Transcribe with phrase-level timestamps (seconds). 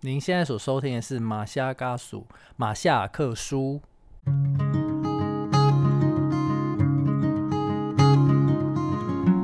[0.00, 3.80] 您现在所收听的是马夏嘎属马夏克书。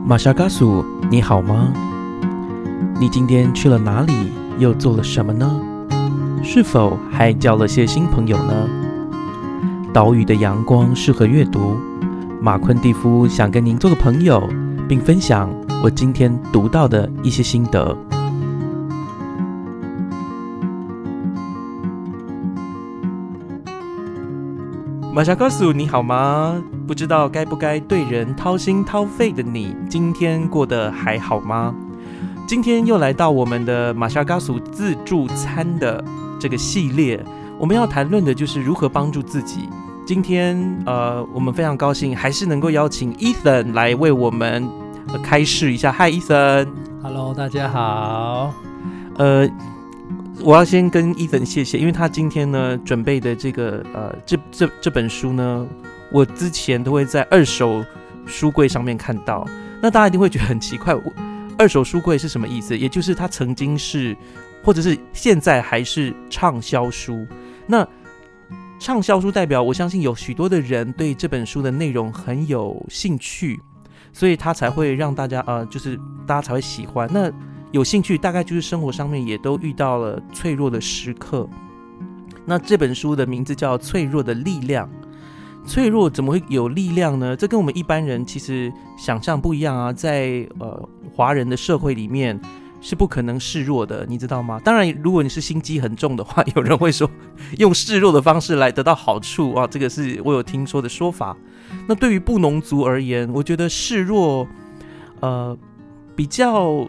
[0.07, 1.73] 马夏嘎属，你好吗？
[3.01, 4.13] 你今天去了哪里？
[4.61, 5.61] 又做了什么呢？
[6.45, 8.69] 是否还交了些新朋友呢？
[9.93, 11.77] 岛屿的阳光适合阅读。
[12.41, 14.49] 马昆蒂夫想跟您做个朋友，
[14.89, 15.53] 并分享
[15.83, 17.99] 我今天读到的一些心得。
[25.15, 26.61] 马莎告诉你好吗？
[26.89, 31.73] 不知道该不该对人掏心掏肺的你，今天过得还好吗？
[32.49, 36.05] 今天又来到我们的马莎告诉自助餐的
[36.41, 37.25] 这个系列，
[37.61, 39.69] 我们要谈论的就是如何帮助自己。
[40.05, 44.69] 今天呃，我们非常高兴，还是能够邀请 Ethan 来为我们
[45.23, 45.93] 开示一下。
[45.93, 48.53] Hi Ethan，Hello，大家好。
[49.19, 49.49] 呃。
[50.45, 55.67] 我要先跟伊森谢谢，因为他今天呢准备的这个呃这这这本书呢，
[56.13, 57.83] 我之前都会在二手
[58.27, 59.49] 书柜上面看到。
[59.81, 60.95] 那大家一定会觉得很奇怪，
[61.57, 62.77] 二手书柜是什么意思？
[62.77, 64.15] 也就是它曾经是，
[64.63, 67.27] 或者是现在还是畅销书。
[67.67, 67.87] 那
[68.79, 73.59] 畅销书代表，我相信有许多的人对这本书的内容很有兴趣，
[74.13, 77.09] 所以他才会让大家呃，就是大家才会喜欢。
[77.11, 77.33] 那
[77.75, 81.49] 有兴趣，大概就是生活上面也都遇到了脆弱的时刻。
[82.47, 84.89] 那这本书的名字叫《脆弱的力量》。
[85.69, 87.35] 脆弱怎么会有力量呢？
[87.35, 89.93] 这跟我们一般人其实想象不一样啊。
[89.93, 92.41] 在呃华人的社会里面
[92.81, 94.61] 是不可能示弱的，你知道吗？
[94.65, 97.11] 当然，如果你是心机很重的话， 有人会说
[97.59, 99.67] 用示弱的方式来得到好处啊。
[99.67, 101.37] 这个是我有听说的说法。
[101.89, 104.47] 那对于布农族而言，我觉得示弱
[105.19, 105.59] 呃
[106.15, 106.89] 比较。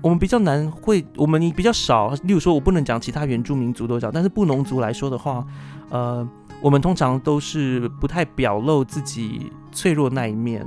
[0.00, 2.14] 我们比较难会，我们比较少。
[2.22, 5.44] 例如说，我不能讲其他原住民族都少，但是布农族来说的话，
[5.90, 6.26] 呃，
[6.60, 10.66] 我们通常都是不太表露自己脆弱那一面。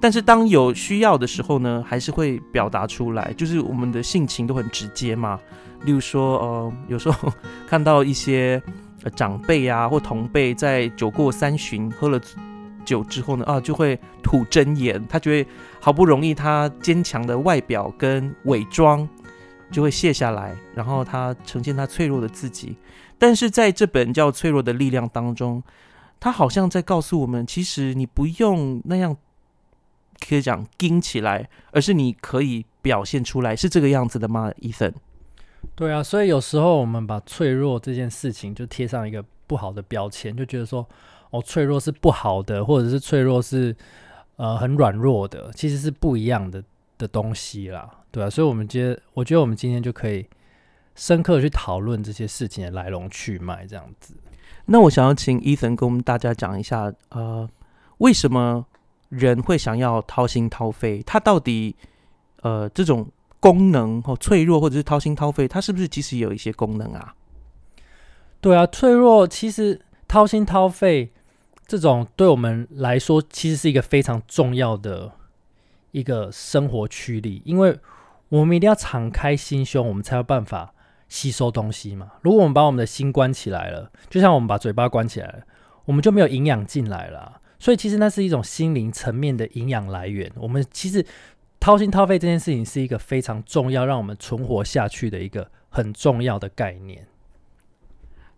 [0.00, 3.32] 但是当有需要的时候呢，还是会表达出来。
[3.36, 5.38] 就是我们的性情都很直接嘛。
[5.84, 7.32] 例如说，呃，有时候
[7.66, 8.60] 看到一些
[9.14, 12.20] 长辈啊或同辈在酒过三巡，喝了。
[12.84, 15.04] 久之后呢，啊，就会吐真言。
[15.08, 15.50] 他觉得
[15.80, 19.08] 好不容易，他坚强的外表跟伪装
[19.70, 22.76] 就会卸下来，然后他呈现他脆弱的自己。
[23.18, 25.62] 但是在这本叫《脆弱的力量》当中，
[26.20, 29.16] 他好像在告诉我们，其实你不用那样
[30.28, 34.52] 可以讲硬起来，而是你可以表现出来，是这个样子的吗？
[34.58, 34.92] 伊森？
[35.74, 40.86] 对啊，所以有时候我们把脆弱这件事情就贴上一个不好的标签，就觉得说。
[41.34, 43.74] 哦，脆弱是不好的，或者是脆弱是
[44.36, 46.62] 呃很软弱的，其实是不一样的
[46.96, 50.24] 的东西啦，对啊，所以，我们今我觉得我们今天就可以
[50.94, 54.14] 深刻去讨论这些事情的来龙去脉，这样子。
[54.66, 57.50] 那我想要请伊森跟我们大家讲一下，呃，
[57.98, 58.64] 为什么
[59.08, 61.02] 人会想要掏心掏肺？
[61.02, 61.74] 他到底
[62.42, 63.08] 呃这种
[63.40, 67.12] 功能或脆弱，或者是掏心掏肺，它是不是其实有一些功能啊？
[68.40, 71.10] 对啊，脆弱其实掏心掏肺。
[71.66, 75.12] 这种对我们来说，其实是一个非常重要的
[75.92, 77.78] 一个生活驱力，因为
[78.28, 80.74] 我们一定要敞开心胸，我们才有办法
[81.08, 82.12] 吸收东西嘛。
[82.22, 85.42] 如果我们把我们的心关起来了，就像我们把嘴巴关起来了，
[85.86, 87.40] 我们就没有营养进来了。
[87.58, 90.30] 所以，其实那是一种心灵层面的营养来源。
[90.36, 91.04] 我们其实
[91.58, 97.06] 掏心掏肺这件事情，是一个非常重要，让我们存活下去的一个很重要的概念。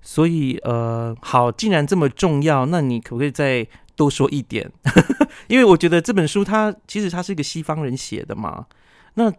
[0.09, 4.71] 所以，呃，好，既然这么重要，那你可不可以再多说一点？
[5.49, 8.67] 因为我觉得这本书它其实它是一个西方人写的嘛，
[9.15, 9.33] 那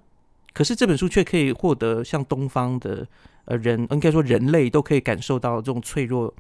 [0.54, 3.08] 可是这本书却可以获得像东方的
[3.46, 6.34] 呃人，应该说人类都可以感受到这种脆弱，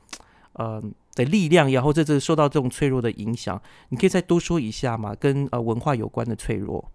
[0.54, 0.84] 呃
[1.16, 5.16] 的力量，然后在这受到这种脆弱的影响，你可以再多说一下嘛？
[5.16, 6.92] 跟呃文化有关的脆弱。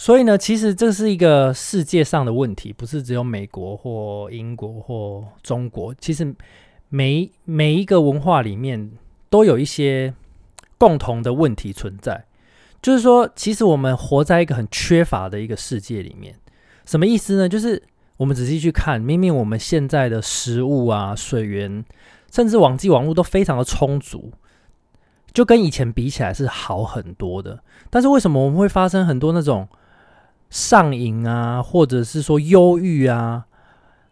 [0.00, 5.92] 所以呢，其实这是一个世界上的问题，不是只有美国或英国或中国。
[5.96, 6.32] 其实
[6.88, 8.92] 每每一个文化里面
[9.28, 10.14] 都有一些
[10.78, 12.24] 共同的问题存在。
[12.80, 16.36] 就是说，其实我们活在一个很缺乏的一个世界里面。
[16.86, 17.48] 什么意思呢？
[17.48, 17.82] 就是
[18.18, 21.84] 我们仔细去看，明明我们现在的食物啊、水源，
[22.30, 24.30] 甚至网际网络都非常的充足，
[25.32, 27.64] 就跟以前比起来是好很多的。
[27.90, 29.66] 但是为什么我们会发生很多那种？
[30.50, 33.46] 上瘾啊，或者是说忧郁啊，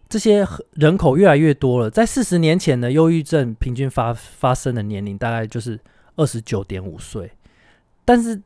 [0.08, 1.90] 这些人口越来越多了。
[1.90, 5.80] 在四十年前的忧郁症平均发发生的年龄大概就是
[6.16, 7.32] 二十九点五岁，
[8.04, 8.42] 但是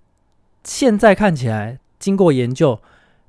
[0.64, 2.80] 现在看起来，经过研究，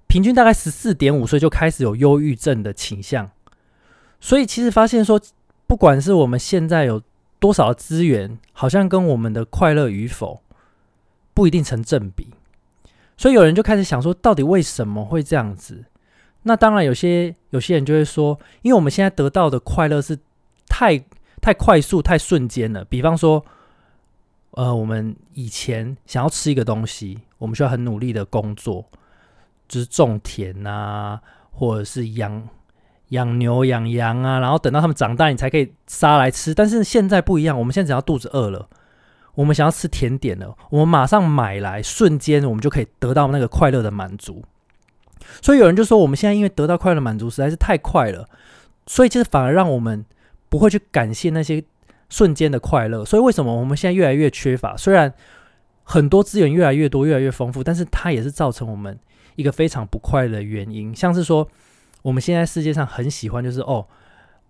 [0.08, 3.32] 平均大概十四点五岁就开始有忧郁症的倾向。
[4.20, 5.20] 所以其实发现说，
[5.66, 7.02] 不管是我们现在有
[7.40, 10.42] 多少资源，好像跟我们的快乐与否
[11.34, 12.28] 不一定成正比。
[13.22, 15.86] 所以有人就开始想说，到底为什么会这样子？
[16.42, 20.18] 那当然，有些有些人就会说，因为我们现在得到的快乐是
[20.68, 20.98] 太
[21.40, 22.84] 太快速、太瞬间了。
[22.84, 23.46] 比方说，
[24.54, 28.84] 呃，我们以前想要吃一个东西，我们需要很努力的工作，
[29.68, 31.22] 就是种田啊，
[31.52, 32.50] 或者是养
[33.10, 36.56] 养牛、养羊啊，然后等到他们长大，你才可以杀来吃。
[36.56, 38.68] 但是现在不一样，我们现在只要肚子饿了，
[39.36, 44.44] 我们想要吃甜点了，我们马上买来，瞬间我们就可以得到那个快乐的满足。
[45.42, 48.28] 所以有人就说，我们现在因为得到快乐满足实在是太快了，
[48.88, 50.04] 所以其实反而让我们
[50.50, 51.64] 不会去感谢那些
[52.10, 53.06] 瞬间的快乐。
[53.06, 54.76] 所以为什么我们现在越来越缺乏？
[54.76, 55.14] 虽然
[55.84, 58.98] 很多资源越来越多、越来越丰富，但是它也是造成我们
[59.36, 60.94] 一个非常不快的原因。
[60.94, 61.48] 像是说，
[62.02, 63.86] 我们现在世界上很喜欢就是哦，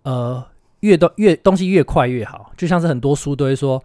[0.02, 0.44] 呃，
[0.80, 3.82] 越多越东西越快越好，就像是很多书都会说，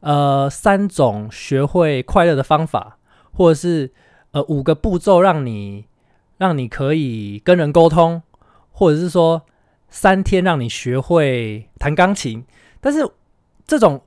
[0.00, 2.98] 呃，三种学会快乐的方法，
[3.32, 3.92] 或者是
[4.32, 5.86] 呃五个步骤让你。
[6.38, 8.22] 让你可以跟人沟通，
[8.70, 9.44] 或者是说
[9.88, 12.44] 三天让你学会弹钢琴，
[12.80, 13.04] 但是
[13.66, 14.02] 这种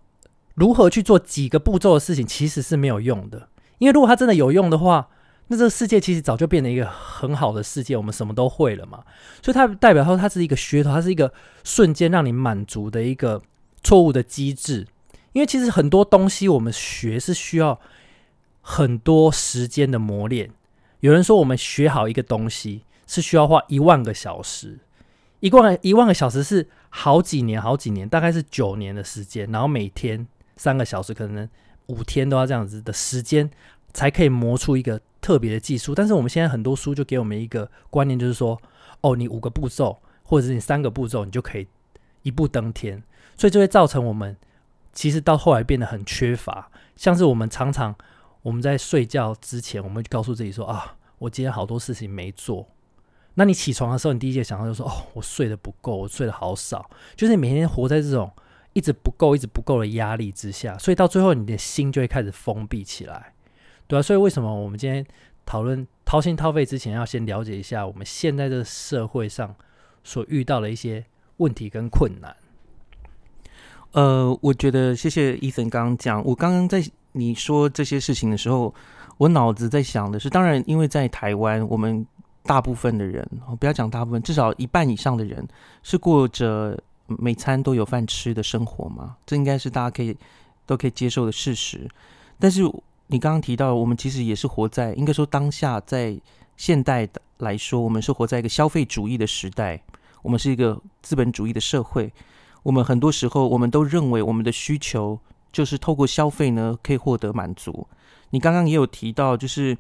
[0.55, 3.49] 如何去做几个步骤的事情其实是没有用的。
[3.79, 5.09] 因为如果它真的有用的话，
[5.47, 9.03] 那这个世界其实早就变成一个很好的世界，我们什么都会了嘛。
[9.41, 11.33] 所以它代表说它是一个噱头，它是一个
[11.65, 13.41] 瞬间让你满足的一个
[13.83, 14.88] 错误的机制。
[15.33, 17.80] 因为其实很多东西我们学是需要
[18.62, 20.51] 很多时间的磨练。
[21.00, 24.80] 有人说，我们学好一个东西是需要花一万个小时，
[25.39, 29.51] 一万一万个小时是好几年，好几年，大概是九年的时间。
[29.51, 31.50] 然后每天三个小时，可能
[31.88, 33.50] 五天都要这样子的时间，
[33.94, 35.95] 才可以磨出一个特别的技术。
[35.95, 38.62] 但是我们现在很多书就给我们一个观念，就是说，
[39.01, 41.68] 哦，你五个步骤，或者是你三个步骤，你就可以
[42.22, 43.01] 一步登天。
[43.36, 44.38] 所以就会造成我们
[44.93, 47.95] 其实到后来变得很缺乏，像是我们常常。
[48.43, 52.67] 我们在睡觉之前，我们就告诉自己说：“啊，我今天好多事情没做。”
[53.35, 58.31] 那你起床的时候，你第一件想到就说：“哦，我睡得不够，我睡得好少。”就是你每天活在这种
[58.73, 63.35] 一直不够、一直不够的压力之下，所以到最后你的心就会开始封闭起来，
[63.85, 64.01] 对啊。
[64.01, 65.05] 所以为什么我们今天
[65.45, 69.55] 讨论掏心掏肺之前，要先了解一下我们现在的社会上
[70.03, 71.05] 所遇到的一些
[71.38, 72.35] 问题跟困难？
[73.91, 76.83] 呃，我觉得谢谢伊森刚刚讲，我刚刚在。
[77.13, 78.73] 你说这些事情的时候，
[79.17, 82.07] 我脑子在想的是，当然，因为在台湾，我们
[82.43, 85.45] 大部分的人，哦不要讲大部分，至少一半以上的人
[85.83, 90.15] 是过着每餐都有饭吃的生活嘛，这应该是大家可以
[90.65, 91.85] 都可以接受的事实。
[92.39, 92.61] 但是
[93.07, 96.17] 你刚刚提到，我们其实也是活在，应该说当下在
[96.55, 99.83] 现代的来说，我们是活在一个消费主义的时代，
[100.21, 102.09] 我们是一个资本主义的社会，
[102.63, 105.19] 我们很多时候我们都认为我们的需求。
[105.54, 107.86] 就是透过消费呢，可以获得满足。
[108.30, 109.78] 你刚刚也有提到，就是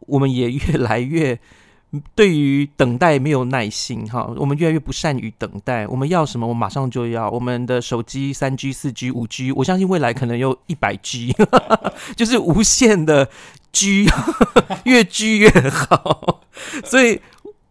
[0.00, 1.40] 我们也越来越
[2.14, 5.86] 对于等待没有耐心哈，我们越来越不善于等待。
[5.86, 7.30] 我们要什么，我马上就要。
[7.30, 11.34] 我们的手机三 G、四 G、五 G，我相信未来可能有一百 G，
[12.14, 13.26] 就是无限的
[13.72, 14.06] G，
[14.84, 16.42] 越 G 越好。
[16.84, 17.22] 所以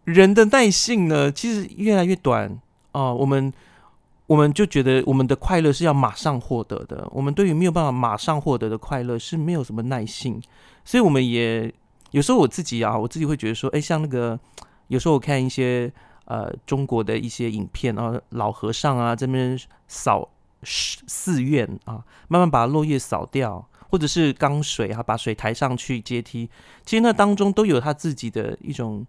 [0.02, 2.58] 人的耐性呢，其实越来越短
[2.90, 3.14] 啊。
[3.14, 3.52] 我们。
[4.26, 10.40] 我们就觉得我们的快乐是要马上获得的，我们对于没有办法马上获得的快乐是没有什么耐性，
[10.84, 11.72] 所以我们也
[12.12, 14.38] 有时候我自己啊，我自己会觉得说，哎，像那个
[14.88, 15.92] 有时候我看一些
[16.24, 20.30] 呃中国的一些影片啊，老和尚啊这边扫
[20.62, 26.48] 寺院啊，慢慢把落叶扫掉，或者是缸水啊，把水抬上去阶梯，
[26.86, 29.06] 其实那当中都有他自己的一种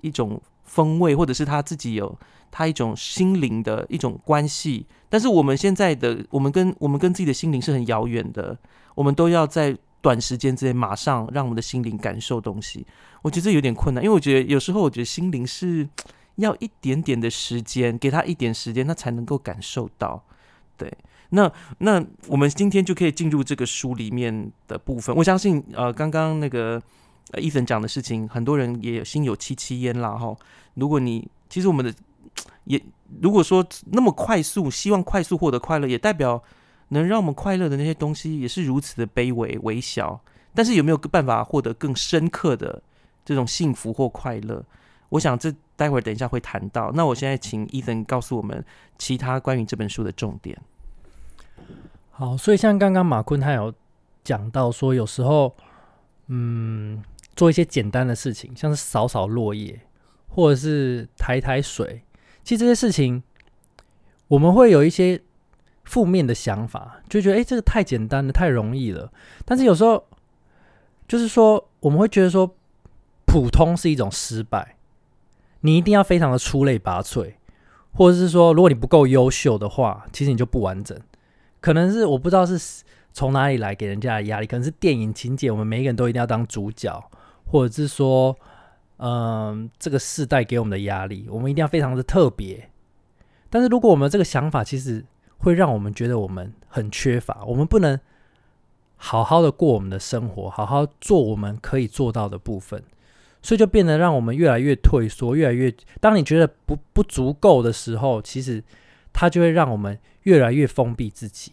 [0.00, 0.42] 一种
[0.74, 2.18] 风味，或者是他自己有。
[2.52, 8.58] 他一种心灵的一种关系，但是我们现在的我们跟我们跟自己的心灵是很遥远的，
[8.96, 12.84] 我们都要在短时间之内马上让我们的心灵感受东西，
[13.22, 15.88] 我觉得这有点困难，因为我觉得有时候我觉得心灵是
[16.34, 20.20] 要一点点的时间，给他一点时间，他才能够感受到。
[20.76, 20.92] 对，
[21.28, 25.14] 那那我们今天就可以进入这个书里面的部分。
[25.14, 26.82] 我相信，呃，刚刚那个
[27.38, 30.18] 伊森讲的事情，很多人也心有戚戚焉啦。
[30.18, 30.34] 哈，
[30.74, 31.94] 如果你其实我们的。
[32.64, 32.80] 也
[33.20, 36.40] 如果说那么快速，希望快速获得快乐，也代表
[36.88, 40.20] 能让我们快乐的那些东西也是如此的卑微微小。
[40.54, 42.80] 但是有没有办法获得更深刻的
[43.24, 44.64] 这种幸福或快乐？
[45.08, 46.92] 我想这待会儿等一下会谈到。
[46.92, 48.64] 那我现在请伊森告诉我们
[48.98, 50.56] 其他关于这本书的重点。
[52.10, 53.74] 好，所以像刚刚马坤他有
[54.22, 55.56] 讲到说，有时候，
[56.28, 57.02] 嗯，
[57.34, 59.80] 做一些简单的事情，像是扫扫落叶，
[60.30, 62.02] 或者是抬抬水。
[62.42, 63.22] 其实这些事情，
[64.28, 65.20] 我们会有一些
[65.84, 69.12] 负面的想法，就觉得哎，这个太简单了，太容易了。
[69.44, 70.06] 但是有时候，
[71.06, 72.56] 就是说，我们会觉得说，
[73.26, 74.76] 普通是一种失败，
[75.60, 77.34] 你一定要非常的出类拔萃，
[77.92, 80.98] 或者是说，如果你不够优秀的话，其实你就不完整。
[81.60, 82.82] 可能是我不知道是
[83.12, 87.10] 从哪里来给人家的压力，可能是电影情节，我们每一个人都一定要当主角，
[87.44, 88.36] 或者是说。
[89.02, 92.68] 嗯，这个世代给我们的压力，我们一定要非常的特别。
[93.48, 95.02] 但是，如果我们这个想法其实
[95.38, 97.98] 会让我们觉得我们很缺乏，我们不能
[98.96, 102.82] 好好的过我们的生活，好好做我们可以做到的部分，
[103.40, 105.74] 所以就变得让我们越来越退缩，越来越。
[105.98, 108.62] 当你觉得不不足够的时候，其实
[109.14, 111.52] 它就会让我们越来越封闭自己，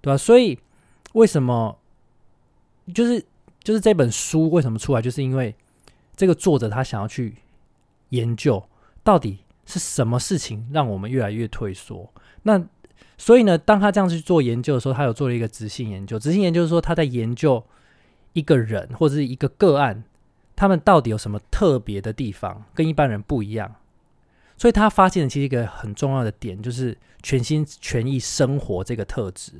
[0.00, 0.16] 对吧？
[0.16, 0.58] 所以，
[1.12, 1.78] 为什么
[2.92, 3.24] 就是
[3.62, 5.54] 就是这本书为什么出来，就是因为。
[6.22, 7.34] 这个作者他想要去
[8.10, 8.64] 研究，
[9.02, 12.08] 到底是什么事情让我们越来越退缩？
[12.44, 12.64] 那
[13.18, 16.20] 所以呢，当他这样去做研究的时候，他有做了一个执行研究。
[16.20, 17.60] 执行研究是说他在研究
[18.34, 20.04] 一个人或者是一个个案，
[20.54, 23.74] 他们到底有什么特别的地方，跟一般人不一样。
[24.56, 29.54] 所以他发现其实一个很重要的点，就是全心全意生活这个特质。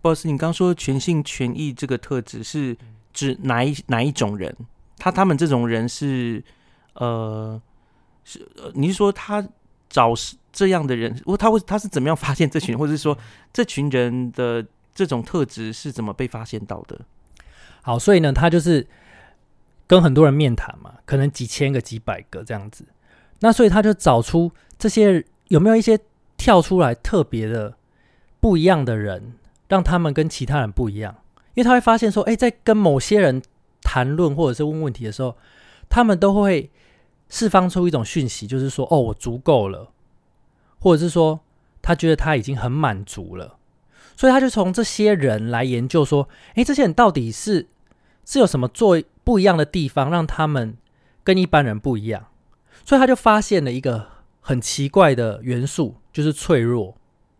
[0.00, 2.76] boss，你刚说全心全意这个特质是？
[3.16, 4.54] 指哪一哪一种人？
[4.98, 6.42] 他他们这种人是，
[6.94, 7.60] 呃，
[8.24, 9.46] 是你是说他
[9.88, 10.14] 找
[10.52, 11.20] 这样的人？
[11.26, 13.16] 我他会他是怎么样发现这群，或者是说
[13.52, 17.00] 这群人的这种特质是怎么被发现到的？
[17.82, 18.86] 好，所以呢，他就是
[19.86, 22.86] 跟很多人面谈嘛，可能几千个、几百个这样子。
[23.40, 25.98] 那所以他就找出这些有没有一些
[26.36, 27.76] 跳出来特别的
[28.40, 29.34] 不一样的人，
[29.68, 31.14] 让他们跟其他人不一样。
[31.54, 33.42] 因为他会发现说，哎，在跟某些人
[33.86, 35.36] 谈论或者是问问题的时候，
[35.88, 36.68] 他们都会
[37.28, 39.92] 释放出一种讯息，就是说，哦，我足够了，
[40.80, 41.38] 或者是说，
[41.80, 43.58] 他觉得他已经很满足了，
[44.16, 47.68] 所以他就从这些人来研究说，哎，这些人到底是
[48.24, 50.76] 是有什么做不一样的地方，让他们
[51.22, 52.26] 跟一般人不一样，
[52.84, 54.08] 所以他就发现了一个
[54.40, 56.96] 很奇怪的元素，就是脆弱。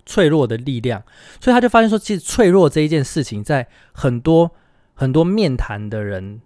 [0.09, 1.03] 脆弱的力量，
[1.41, 4.53] 所以他就发现说，其实脆弱这一件事情，在很多
[4.97, 6.41] 很多面谈的人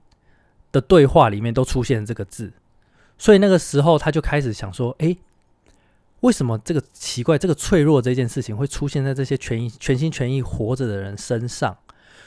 [0.71, 2.52] 的对话里面都出现这个字。
[3.16, 5.16] 所以那个时候，他就开始想说，哎，
[6.21, 11.78] 为什么这个奇怪，这个脆弱这件事情会出现在这些全全心全意活着的人身上？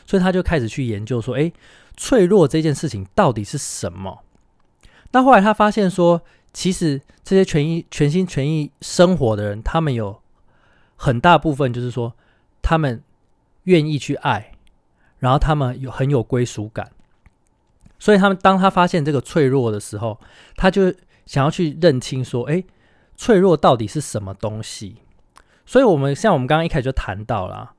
[0.07, 1.51] 所以他就开始去研究说，哎，
[1.95, 4.23] 脆弱这件事情到底是什么？
[5.11, 10.19] 那后来他发现说，其实这些全意全心全意生活的人，他们有。
[10.95, 12.13] 很大部分就是说，
[12.61, 13.03] 他们
[13.63, 14.52] 愿意去爱，
[15.23, 16.91] 然后他们有很有归属感，
[17.97, 20.19] 所以他们当他发现这个脆弱的时候，
[20.57, 20.93] 他就
[21.25, 22.61] 想要去认清说，哎，
[23.15, 24.97] 脆弱到底是什么东西？
[25.65, 27.71] 所以，我们像我们刚刚一开始就谈到了，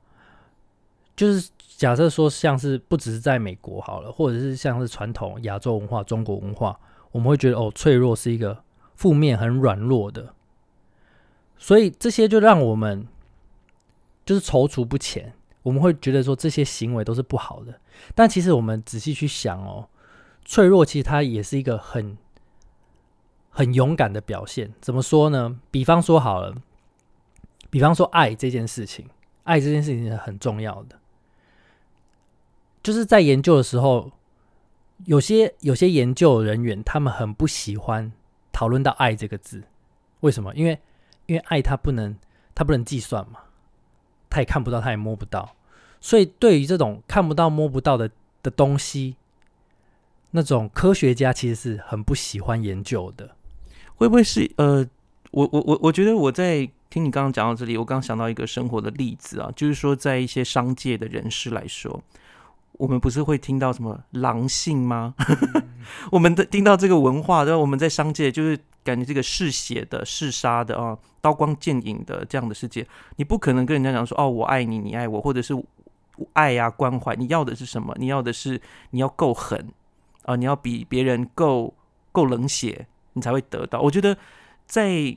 [1.14, 6.80] 就是假设说，像是不只是在美国好了，或者是像是传统亚洲文化、中国文化，
[7.12, 10.32] 我们会觉得哦，脆弱是一个负面、很软弱的，
[11.58, 13.06] 所以这些就让我们。
[14.26, 15.34] 就是踌躇不前，
[15.64, 17.80] 我们会觉得说这些行为都是不好的，
[18.14, 19.88] 但其实我们仔细去想哦，
[20.44, 22.16] 脆弱其实它也是一个很
[23.48, 24.74] 很勇敢的表现。
[24.82, 25.58] 怎么说呢？
[25.70, 26.54] 比方说好了，
[27.70, 29.08] 比方说爱这件事情，
[29.44, 30.98] 爱这件事情是很重要的。
[32.82, 34.12] 就是在研究的时候，
[35.06, 38.12] 有些有些研究人员他们很不喜欢
[38.52, 39.64] 讨论到爱这个字，
[40.20, 40.54] 为什么？
[40.54, 40.78] 因为
[41.24, 42.14] 因为爱它不能
[42.54, 43.40] 它不能计算嘛。
[44.34, 45.54] 他也看不到，他也摸不到，
[46.00, 48.10] 所以对于这种看不到、摸不到的
[48.42, 49.14] 的东西，
[50.32, 53.36] 那种科学家其实是很不喜欢研究的。
[53.94, 54.84] 会不会是呃，
[55.30, 62.02] 我我我我觉得我在听你刚刚讲到这里，我刚想到一个生活的例子啊，就是说在一些商界的人士来说，
[62.78, 65.14] 我们不是会听到什么狼性吗？
[66.12, 68.58] 我们的听到这个文化，然后我们在商界就是。
[68.84, 75.54] 感觉这个嗜血的、嗜杀的啊，刀光剑影的这样的世界，你不可能跟人家讲说哦，我爱你，你爱我，或者是
[76.34, 77.16] 爱呀关怀。
[77.16, 77.96] 你要的是什么？
[77.98, 79.72] 你要的是你要够狠
[80.24, 81.72] 啊，你要比别人够
[82.12, 83.80] 够冷血，你才会得到。
[83.80, 84.14] 我觉得
[84.66, 85.16] 在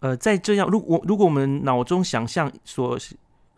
[0.00, 2.98] 呃，在这样，如果如果我们脑中想象所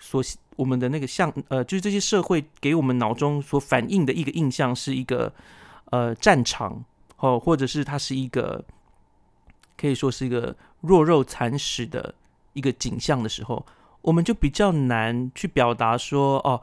[0.01, 0.21] 所
[0.57, 5.33] 我们的那个像呃，就是这些社会给我们脑中所反映的一个印象是一个
[5.93, 6.85] 呃战场
[7.19, 8.65] 哦，或者是它是一个。
[9.81, 12.15] 可以说是一个弱肉残食的
[12.53, 13.65] 一个景象的时候，
[14.03, 16.61] 我们就比较难去表达说，哦，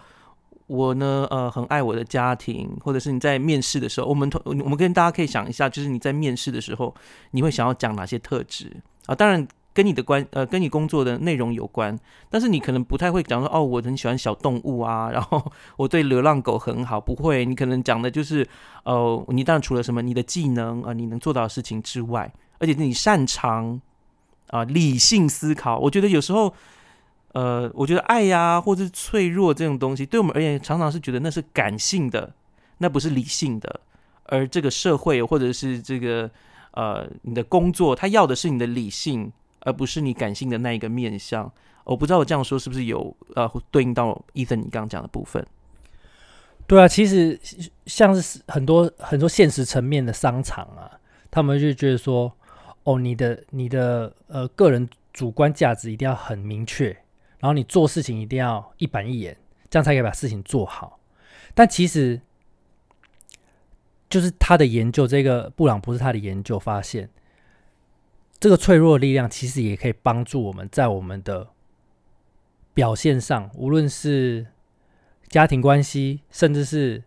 [0.67, 6.93] 我呢，呃，很爱我的家庭，或者是你在面试的时候，我们同我们跟大家可以想一下，就是你在面试的时候，
[7.31, 8.71] 你会想要讲哪些特质
[9.07, 9.15] 啊？
[9.15, 11.95] 当然跟你的关呃跟你工作的内容有关，
[12.31, 18.47] 但是你可能不太会讲说哦，我很喜欢小动物啊， 然后我对流浪狗很好，不会，你可能讲的就是
[18.85, 23.79] 呃，你当然除了什么你的技能啊，你能做到的事情之外，而且你擅长
[24.47, 26.51] 啊理性思考，我觉得有时候。
[27.33, 32.33] 呃，我觉得爱呀，或者是脆弱这种东西，对我们而言，常常是觉得那是感性的，
[32.79, 33.81] 那不是理性的。
[34.23, 36.31] 而这个社会，或者是这个
[36.71, 39.31] 呃，你的工作，他要的是你的理性，
[39.67, 41.51] 而不是你感性的那一个面相。
[41.83, 45.45] 我不知道我这样说是不是有呃对应到伊森你刚刚讲的部分？
[46.65, 47.37] 对啊，其实
[47.85, 52.31] 像是很多很多现实层面的商场啊，他们就觉得说，
[52.83, 56.87] 哦，你的你的呃个人主观价值一定要很明确。
[57.39, 59.37] 然后你做事情一定要一板一眼，
[59.69, 60.99] 这样才可以把事情做好。
[61.53, 62.19] 但其实，
[64.09, 67.09] 就是他的研究，这个布朗不是他的研究发现，
[68.39, 71.47] 这个脆弱的力量其实也可以帮助我们在我们的
[72.73, 74.47] 表现上，无论是
[75.27, 77.03] 家庭关系，甚至是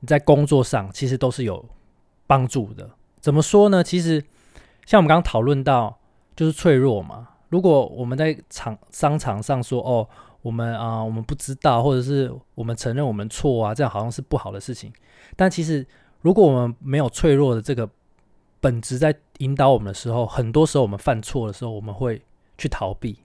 [0.00, 1.64] 你在工作上，其实都是有
[2.26, 2.90] 帮助的。
[3.20, 3.84] 怎么说呢？
[3.84, 4.22] 其实
[4.84, 6.00] 像我们刚刚讨论到，
[6.34, 7.28] 就是脆弱嘛。
[7.50, 10.08] 如果我们在场商场上说哦，
[10.40, 14.92] 我们啊，我们不知道，或者是我们承认我们错啊，这样好像是不好的事情。
[15.36, 15.86] 但其实，
[16.22, 17.88] 如果我们没有脆弱的这个
[18.62, 22.22] 本质在引导我们的时候，很多时候我们犯错的时候，我们会
[22.56, 23.18] 去逃避，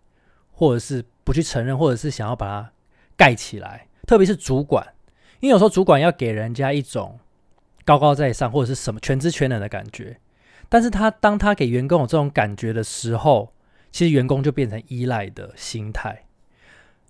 [0.51, 2.72] 或者是不去承认，或者是想要把它
[3.15, 3.88] 盖起来。
[4.08, 4.96] 特别是主管，
[5.39, 7.20] 因为有时候主管要给人家一种
[7.86, 10.20] 高高在上或者是什么全知全能的感觉，
[10.70, 13.53] 但是他当他给员工有这种感觉的时候，
[13.91, 16.25] 其实员工就变成依赖的心态，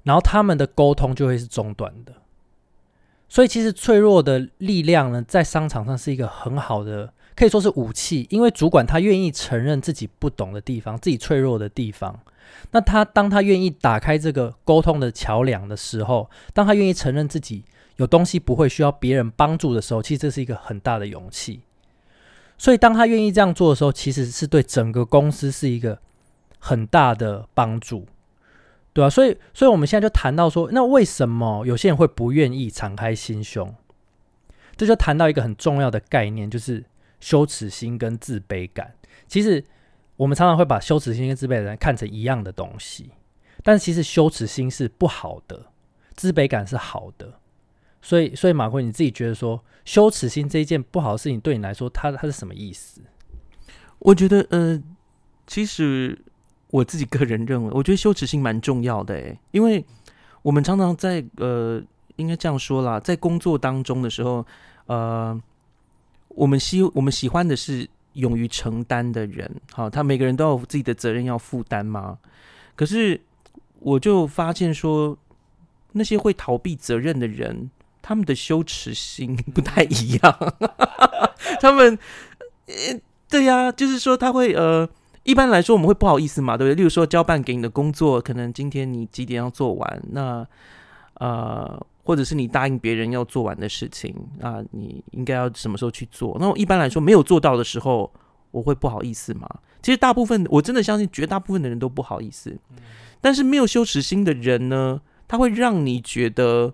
[0.03, 2.13] 然后他们的沟通就会是中断的。
[3.29, 8.27] 所以其实脆弱的力量呢，在商场上是一个很好的，可以说是武器。
[8.29, 12.19] 因为主管他愿意承认自己不懂的地方，自己脆弱的地方。
[12.71, 17.63] 那他当他愿意打开这个沟通的桥梁的时候，当他愿意承认自己
[17.95, 21.61] 有东西不会需要别人帮助的时候，其实这是一个很大的勇气。
[22.57, 25.99] 所以当他愿意这样做的时候，其实是对整个公司是一个。
[26.59, 28.07] 很大的帮助，
[28.91, 33.73] 对啊，所以，所以我们现在就谈到说，那为什么有些人会不愿意敞开心胸？
[34.75, 36.83] 这就谈到一个很重要的概念，就是
[37.19, 38.93] 羞耻心跟自卑感。
[39.27, 39.63] 其实
[40.15, 43.11] 我们常常会把羞耻心跟自卑感看成一样的东西，
[43.63, 45.67] 但其实羞耻心是不好的，
[46.15, 47.39] 自卑感是好的。
[48.01, 53.01] 所以，所以马奎，你自己觉得说羞耻心这一件不好的事情，对你来说，它它是什么意思？
[53.99, 54.81] 我觉得，呃，
[55.45, 56.17] 其实。
[56.69, 59.85] 我自己个人认为，我觉得羞耻心蛮重要的，因为
[60.41, 61.81] 我们常常在呃，
[62.17, 64.45] 应该这样说啦，在工作当中的时候，
[64.87, 65.41] 呃，
[66.37, 72.17] 我们希我们喜欢的是勇于承担的人，好，他每个人都有自己的责任要负担吗。
[72.75, 73.19] 可是
[73.79, 75.17] 我就发现说，
[75.93, 77.69] 那些会逃避责任的人，
[78.01, 80.53] 他们的羞耻心 不太一样，
[81.59, 81.97] 他们，
[82.67, 82.73] 呃，
[83.27, 84.87] 对呀，就是说他会呃。
[85.23, 86.75] 一般来说，我们会不好意思嘛，对不对？
[86.75, 90.01] 例如说，交办给你的工作，可能今天你几点要做完？
[90.13, 90.47] 那
[91.15, 96.37] 呃，或者是你答应别人要做完的事情啊，你应该要什么时候去做？
[96.39, 98.09] 那一般来说，没有做到的时候，
[98.51, 99.45] 我会不好意思嘛？
[99.81, 102.57] 其实大部分，我真的相信绝大部分的人都不好意思。
[103.19, 106.73] 但是没有羞耻心的人呢，他会让你觉得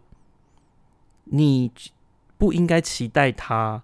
[1.23, 1.71] 你
[2.37, 3.81] 不应该期待他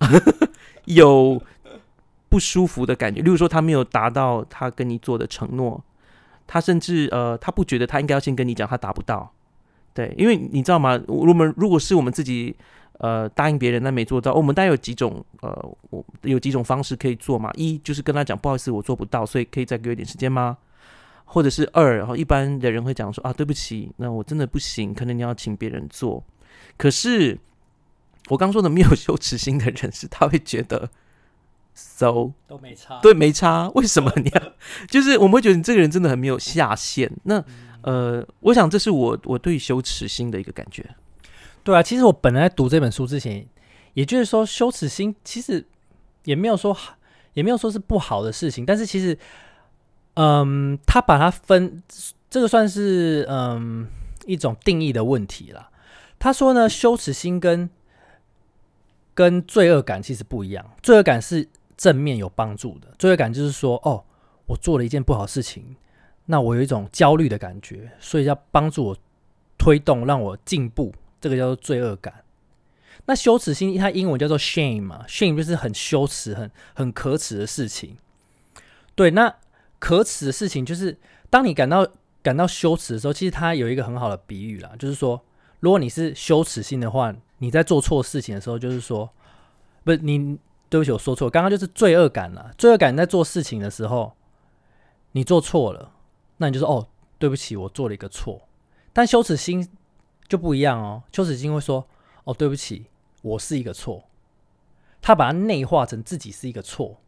[0.86, 1.40] 有。
[2.30, 5.82] 不舒服的感觉，例如说他没有达到他跟你做的承诺，
[6.46, 9.32] 他甚至呃，他不觉得他应该要先跟你讲他达不到，
[9.98, 10.96] 对，因为你知道吗？
[11.08, 12.54] 我们如果是我们自己
[12.98, 15.50] 呃答应别人但没做到，我们大概有几种呃，
[15.90, 17.50] 我有几种方式可以做嘛？
[17.54, 20.56] 一就是跟他讲不好意思，我做不到，所以可以再给我一点时间吗？
[21.24, 26.22] 或者是二，然后一般的人会讲说啊，对不起，那我真的不行，可能你要请别人做。
[26.76, 27.36] 可是
[28.28, 30.88] 我刚说的没有 羞耻心的人，是他会觉得。
[31.74, 33.68] so 都没差，对，没差。
[33.74, 34.42] 为什么你要？
[34.88, 37.10] 就是我们会觉得你这个人真的很没有下限。
[37.24, 37.44] 那
[37.88, 40.84] 呃，我想这是我我对羞耻心的一个感觉。
[41.62, 43.46] 对啊，其实我本来读这本书之前，
[43.94, 45.66] 也就是说羞耻心其实
[46.24, 46.76] 也没有说
[47.34, 48.66] 也没有说是不好的事情。
[48.66, 49.16] 但是其实，
[50.14, 51.82] 嗯，他把它分，
[52.28, 53.86] 这个算是嗯
[54.26, 55.70] 一种定义的问题了。
[56.18, 57.70] 他说呢，羞耻心跟
[59.14, 61.48] 跟罪恶感其实不一样，罪恶感是。
[61.78, 64.02] 正面有帮助的罪恶感就是说，哦，
[64.46, 65.76] 我做了一件不好事情，
[66.30, 68.96] 那我有一种焦虑的感觉，所以要帮助我
[69.56, 72.22] 推动，让我进步，这个叫做罪恶感。
[73.06, 77.96] 那羞耻心，它英文叫做 shame 嘛，shame 就是很羞耻、很很可耻的事情。
[78.94, 79.34] 对，那
[79.78, 80.98] 可耻的事情就是
[81.30, 81.86] 当你感到
[82.22, 85.24] 感到羞耻的时候，其实它有一个很好的比喻啦，就是说，
[85.60, 89.08] 如果你是羞耻心的话，你在做错事情的时候，就是说，
[89.84, 90.38] 不是你，
[90.68, 92.50] 对不起，我说错，刚刚就是罪恶感啦。
[92.58, 94.12] 罪恶感在做事情的时候，
[95.12, 95.92] 你做错了，
[96.38, 98.48] 那你就说哦，对不起，我做了一个错。
[98.92, 99.68] 但羞耻心
[100.26, 101.86] 就不一样哦，羞耻心会说
[102.24, 102.86] 哦，对不起。
[103.22, 104.04] 我是一个错，
[105.02, 107.00] 他把它内化成自己是一个错，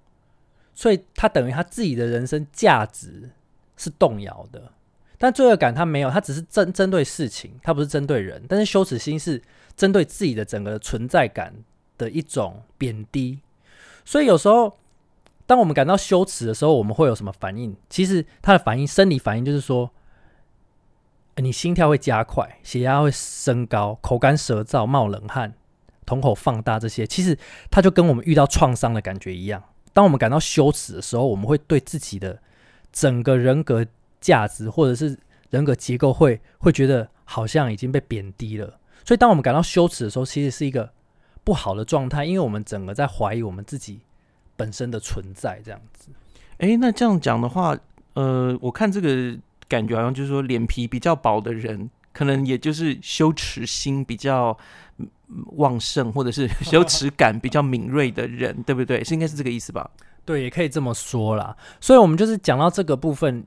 [0.74, 3.30] 所以他等于他自己的人生价值
[3.76, 4.72] 是动摇的。
[5.18, 8.44] 但罪恶感他没有，他只是针针对事情，他不是针对人。
[8.48, 9.40] 但是羞耻心是
[9.76, 11.54] 针对自己的整个存在感
[11.96, 13.38] 的一种贬低。
[14.04, 14.79] 所以有时候，
[15.50, 17.74] 当我们感到羞耻的时候，我们会有什么反应？
[17.88, 19.90] 其实他的反应，生理反应就是说，
[21.38, 25.54] 你心跳会加快，血压会升高，口干舌燥，冒冷汗。
[26.06, 27.36] 瞳孔放大，这些其实
[27.68, 29.60] 它就跟我们遇到创伤的感觉一样。
[29.92, 32.40] 当我们感到羞耻的时候，我们会对自己的
[32.92, 33.84] 整个人格
[34.20, 38.78] 价值或者是人格结构会会觉得好像已经被贬低了。
[39.04, 40.92] 所以，当我们感到羞耻的时候，其实是一个
[41.42, 44.02] 不好的状态，因为我们整个在怀疑我们自己
[44.60, 45.60] 本身的存在。
[45.64, 46.10] 这样子，
[46.58, 47.76] 哎，那这样讲的话，
[48.14, 54.56] 呃，我看这个感觉好像就是说，脸皮比较薄的人，可能也就是羞耻心比较。
[55.58, 59.04] 旺盛或者是 羞耻感比较敏锐的人，对不对？
[59.04, 59.88] 是应该是这个意思吧？
[60.24, 61.56] 对，也可以这么说啦。
[61.80, 63.44] 所以，我们就是讲到这个部分，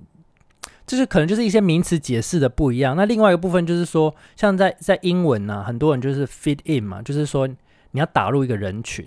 [0.88, 2.96] 就是可能就是一些名词解释的不一样。
[2.96, 7.46] 那另外一个部分就是说，像在在英文呢，很多人就是 fit in 嘛，就是说
[7.92, 9.06] 你要打入一个人群。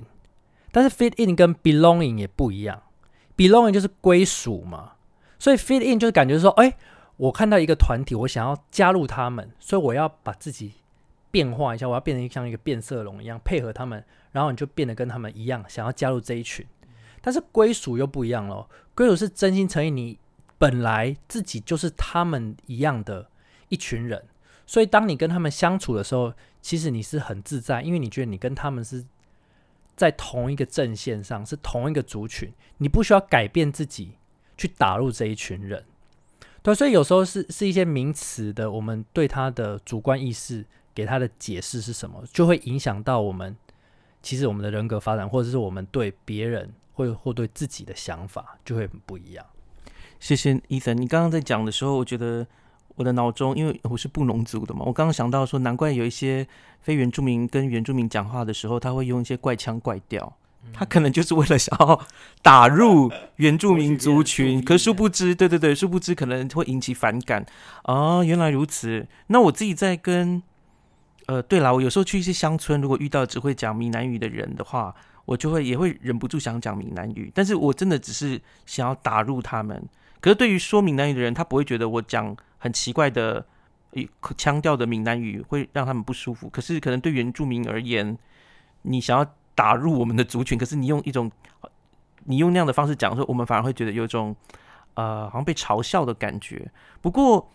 [0.76, 2.82] 但是 fit in 跟 belonging 也不一样
[3.34, 4.92] ，belonging 就是归属嘛，
[5.38, 6.76] 所以 fit in 就是感觉说，哎，
[7.16, 10.72] 我看到一个团体，我想要加入他们，所以我要把自己。
[11.30, 16.64] 变化一下，我要变成像一个变色龙一样配合他们，然后你就变得跟他们一样，想要加入这一群。
[17.20, 20.18] 但是归属又不一样咯，归属是真心诚意，你
[20.56, 23.28] 本来自己就是他们一样的
[23.68, 24.24] 一群人，
[24.66, 29.04] 所以当你跟他们相处的时候，其实你是很自在，因为你觉得你跟他们是
[29.96, 34.12] 在同一个阵线上，是同一个族群，你不需要改变自己
[34.56, 35.84] 去打入这一群人。
[36.62, 40.66] 对，所以有时候是是一些名词的，我们对他的主观意识。
[40.96, 43.54] 给他的解释是什么，就会影响到我们，
[44.22, 49.44] 其实我们的人格发展，或者是我们对别人或或对自己的想法，就会很不一样。
[50.18, 52.46] 谢谢伊森，你刚刚在讲的时候，我觉得
[52.96, 56.46] 我的脑中，因为我是布农族的嘛，我刚刚想到说，难怪有一些
[56.80, 60.32] 非原住民跟原住民讲话的时候，他会用一些怪腔怪调，
[60.72, 62.00] 他可能就是为了想要
[62.42, 67.44] 打入 原住民族群，可殊不知，对对对，殊不知可能会引起反感
[67.82, 69.06] 啊，原来如此。
[69.26, 70.42] 那我自己在跟
[71.26, 74.94] 呃，对了，我有时候去一些乡村，如果遇到只会讲闽南语的人的话，
[75.26, 77.30] 我就会也会忍不住想讲闽南语。
[77.34, 79.86] 但是我真的只是想要打入他们。
[80.20, 83.46] 可是对于说闽南语的人，他不会觉得我讲很奇怪的
[84.36, 86.48] 腔调的闽南语会让他们不舒服。
[86.48, 88.16] 可是可能对原住民而言，
[88.82, 91.30] 你想要打入我们的族群，可是你用一种
[92.24, 94.34] 你用那样的方式讲，说我们反而会觉得有一种
[94.94, 96.70] 呃好像被嘲笑的感觉。
[97.00, 97.48] 不过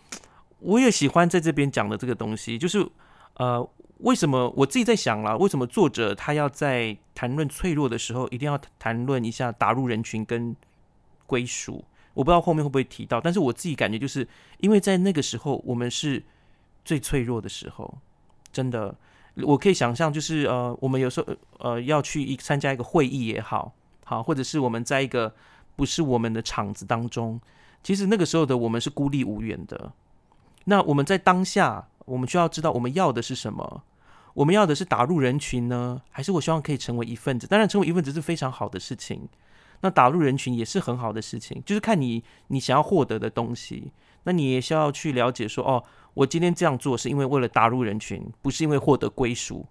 [0.58, 2.88] 我也喜欢在这边讲的这个东西，就是。
[3.36, 3.66] 呃，
[4.00, 5.38] 为什么我自己在想了？
[5.38, 10.54] 为什么作者他要在谈论脆弱的时候，一定要谈论一下打入人群跟
[11.26, 11.82] 归属？
[12.14, 14.26] 我不知道后面会不会提到，但是我自己感觉就是
[14.58, 16.22] 因为在那个时候，我们是
[16.84, 17.98] 最脆弱的时候。
[18.52, 18.94] 真的，
[19.36, 21.26] 我可以想象，就是呃，我们有时候
[21.58, 23.72] 呃要去一参加一个会议也好，
[24.04, 25.34] 好，或者是我们在一个
[25.74, 27.40] 不是我们的场子当中，
[27.82, 29.92] 其实那个时候的我们是孤立无援的。
[30.64, 31.88] 那我们在当下。
[32.04, 33.84] 我们需要知道我们要的是什么？
[34.34, 37.46] 我们要的是打入人群呢，还是我希望可以成为一份子？
[37.46, 39.28] 当然，成为一份子是非常好的事情。
[39.82, 43.92] 那打入人群也是很好的事情，就是看你你想要获得的东西。
[44.24, 45.82] 那你也需要去了解说，哦，
[46.14, 49.66] 我今天这样做是因为为了打入人群，不是因为获得归属。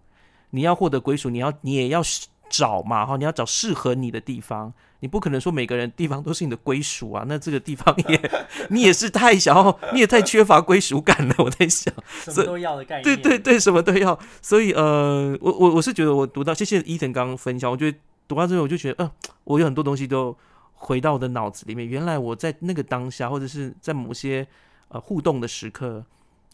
[0.49, 2.01] 你要获得归属，你要你也要
[2.49, 4.73] 找嘛，哈，你要找适合你的地方。
[4.99, 8.31] 你不可能说每个人地方都是你的归属啊，那这个地方也
[8.69, 11.35] 你也是太想要，你也太缺乏归属感了。
[11.39, 11.91] 我在想，
[12.27, 14.19] 什么都要的概念，对对对，什么都要。
[14.41, 17.97] 所以呃，我我我是觉得我读到，谢谢伊藤刚刚分享，我觉得
[18.31, 19.11] 读到之后我就觉得，呃，
[19.43, 20.33] 我有很多东西都
[20.73, 21.85] 回到我的脑子里面。
[21.85, 24.47] 原来我在那个当下，或者是在某些
[24.87, 26.01] 呃互动的时刻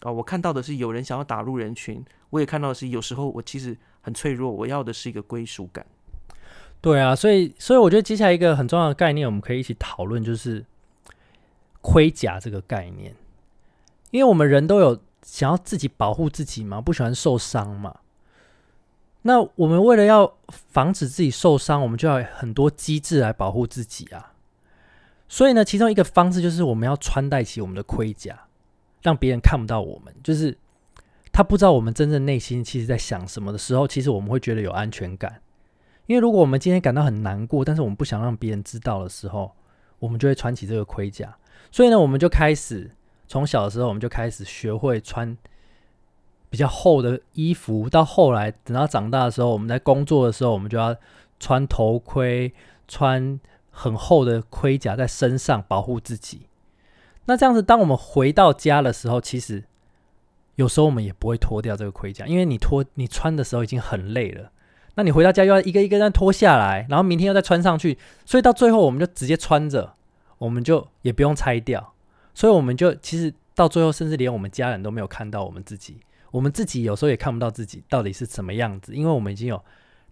[0.01, 5.85] 啊，我看到的是有人想要打入人群，我也看到的是有时候我其实很脆弱，我要的是一个归属感。
[6.81, 10.65] 对啊，所以所以我觉得接下来一个很重要的概念，我们可以一起讨论，就是
[11.81, 13.15] 盔甲这个概念。
[14.09, 17.99] 因为我们人都有想要自己保护自己嘛，不喜欢受伤嘛。
[19.27, 24.31] 那我们为了要防止自己受伤，我们就要很多机制来保护自己啊。
[25.27, 28.47] 所以呢，其中一个方式就是我们要穿戴起我们的盔甲，
[29.01, 30.57] 让别人看不到我们，就是
[31.33, 35.41] 他不知道我们真正内心其实在想什么的时候，其实我们会觉得有安全感。
[36.05, 39.51] 因为如果我们今天感到很难过，但是我们不想让别人知道的时候，
[39.99, 41.37] 我们就会穿起这个盔甲。
[41.69, 42.89] 所以呢，我们就开始
[43.27, 45.37] 从小的时候，我们就开始学会穿
[46.49, 47.89] 比较厚的衣服。
[47.89, 50.95] 到后来，等到长大的时候，我们在工作的时候，我们就要
[51.39, 52.53] 穿头盔，
[52.87, 53.39] 穿。
[53.79, 56.47] 很厚的盔甲在身上保护自己。
[57.25, 59.65] 那这样子，当我们回到家的时候，其实
[60.55, 64.49] 有时候我们也不会脱掉这个盔甲，因为你脱你穿的时候已经很累了。
[64.95, 69.93] 那你回到家又要一个一个再脱下来，然后明天又再穿上去，所以到最后我们就直接穿着，
[70.39, 71.93] 我们就也不用拆掉。
[72.33, 75.99] 所以我们就其实到最后，甚至连我们家人都没有看到我们自己，
[76.31, 79.63] 我们自己有时候也看不到自己到底是什么样子，因为我们已经有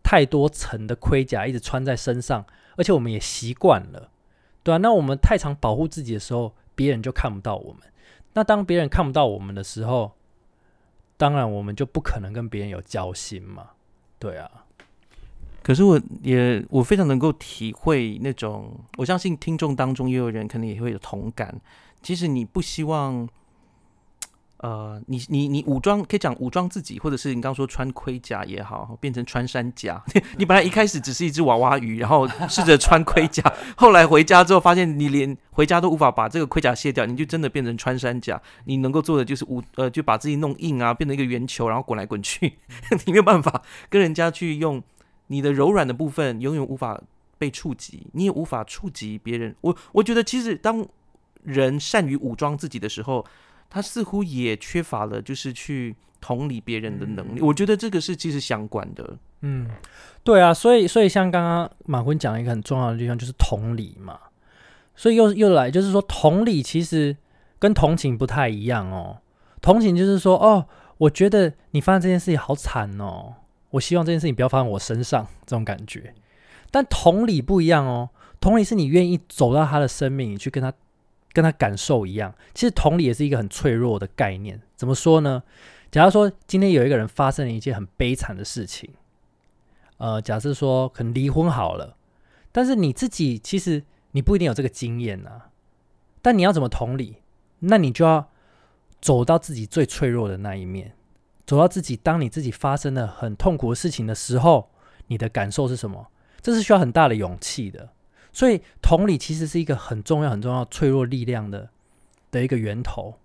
[0.03, 2.45] 太多层的盔甲一直穿在身上。
[2.77, 4.11] 而且我们也习惯了，
[4.61, 4.77] 对啊。
[4.79, 7.83] 那我们太常保护自己的时候，别人就看不到我们。
[8.33, 10.11] 那当别人看不到我们的时候，
[11.15, 13.69] 当然我们就不可能跟别人有交心嘛，
[14.19, 14.65] 对啊。
[15.63, 21.61] 可是我也我非常能够体会那种，我相信听众当中也有人可能也会有同感。
[22.01, 23.25] 其实你不希望。
[24.57, 30.01] 呃，你你你武装可以讲武装自己，或者是你刚刚说穿盔甲也好，变成穿山甲。
[30.37, 33.43] 你本来一开始只是一只娃娃鱼，然后试着穿盔甲，
[33.75, 38.41] 后来回家之后发现你连回家都无法把这个盔甲卸掉，你就真的变成穿山甲。
[38.63, 42.53] 你能够做的就是武呃，就把自己弄硬啊，变成一个圆球，然后滚来滚去。
[43.05, 44.81] 你没有办法跟人家去用
[45.27, 46.99] 你的柔软的部分，永远无法
[47.37, 49.53] 被触及，你也无法触及别人。
[49.59, 50.87] 我我觉得其实当
[51.43, 53.25] 人善于武装自己的时候。
[53.69, 57.41] 他似乎也缺乏了，就是去同理别人的能力。
[57.41, 59.17] 我觉得这个是其实相关的。
[59.41, 59.69] 嗯，
[60.23, 64.17] 对啊，所以所以像刚刚马坤讲了一个很重要的地方，就是同理嘛。
[64.95, 67.15] 所以又又来，就是说同理其实
[67.59, 69.17] 跟同情不太一样哦。
[69.61, 70.65] 同情就是说，哦，
[70.97, 73.33] 我觉得你发生这件事情好惨哦，
[73.71, 76.13] 我希望这件事情不要发生我身上这种感觉。
[76.71, 80.73] 但同理不一样哦，同理是你愿意走到他的生命，你去跟他。
[81.35, 84.61] 跟他感受一样，其实同理也是一个很脆弱的概念。
[84.77, 85.43] 怎么说呢？
[85.91, 88.89] 假如说今天有一个人发生了一件很悲惨的事情，
[89.97, 91.97] 呃，假设说可能离婚好了，
[92.53, 95.49] 但是你自己其实你不一定有这个经验啊。
[96.21, 97.17] 但你要怎么同理？
[97.59, 98.29] 那你就要
[99.01, 100.93] 走到自己最脆弱的那一面，
[101.45, 104.71] 走到自己当你自己发生了很痛苦的事情的时候，
[105.07, 106.07] 你的感受是什么？
[106.41, 107.89] 这是需要很大的勇气的。
[108.35, 111.69] 所以，同理其实是一个很重要、很重要、脆弱力量的
[112.31, 113.17] 的一个源头。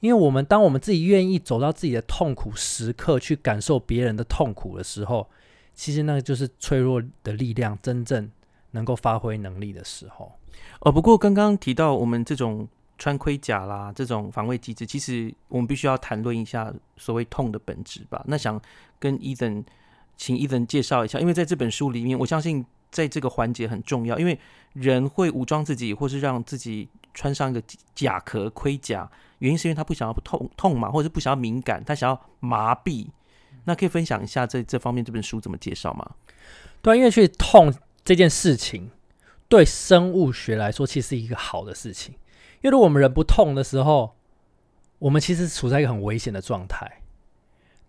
[0.00, 5.28] 因为我们当我们自己愿意走到自己的痛苦时刻，去感受别人的痛苦的时候，
[5.74, 8.30] 其实那个就是脆弱的力量真正
[8.70, 10.32] 能够发挥能力的时候。
[10.80, 12.66] 哦，不过刚刚提到我们这种
[12.96, 18.24] 穿盔甲啦，这种防卫机制，其实我们必须要谈论一下所谓痛的本质吧。
[18.26, 18.58] 那想
[18.98, 19.62] 跟伊森，
[20.16, 22.64] 请伊森介绍一下，因为在这本书里面，我相信。
[22.90, 24.38] 在这个环节很重要，因为
[24.72, 27.62] 人会武装自己，或是让自己穿上一个
[27.94, 33.08] 甲壳盔甲，原因是因为他不想要痛痛嘛，或者是不想要敏感，他想要麻痹。
[33.64, 36.08] 那可以分享一下这这方面这本书怎么介绍吗？
[36.82, 38.90] 对，因为去痛这件事情，
[39.48, 42.14] 对生物学来说其实是一个好的事情，
[42.56, 44.14] 因为如果我们人不痛的时候，
[45.00, 47.02] 我们其实处在一个很危险的状态。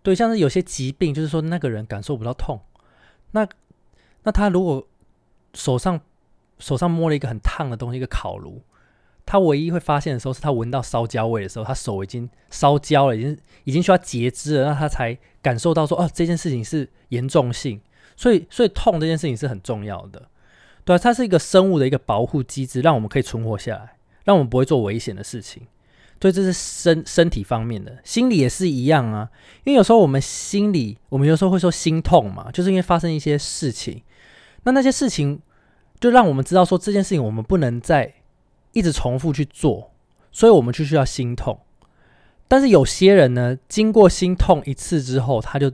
[0.02, 2.60] 对，像是有些疾病，就是说那个人感受不到痛，
[3.30, 3.46] 那
[4.28, 4.86] 那他如果
[5.54, 5.98] 手上
[6.58, 8.60] 手上摸了一个很烫的东西，一个烤炉。
[9.24, 17.80] 他唯一会发现的时候，是他闻到烧焦味的时候，他手已经烧焦了，已经已经需要截肢了，那他才感受到说，哦，这件事情是严重性。
[18.16, 20.28] 所以，所以痛这件事情是很重要的，
[20.84, 25.62] 对啊，它是一个生物的一个保护机制，让我们可以存活下来，让我们不会做危险的事情。
[26.18, 29.30] 对，这是身身体方面的，心理也是一样啊。
[29.62, 34.02] 因为有时候我们心里，我们有时候会说心痛嘛，就是因为发生一些事情。
[34.68, 35.40] 那那些事情，
[35.98, 38.12] 就让我们知道说这件事情我们不能再
[38.72, 39.92] 一直重复去做，
[40.30, 41.58] 所以我们就需要心痛。
[42.46, 45.72] 但是有些人呢，经过心痛一次之后，他就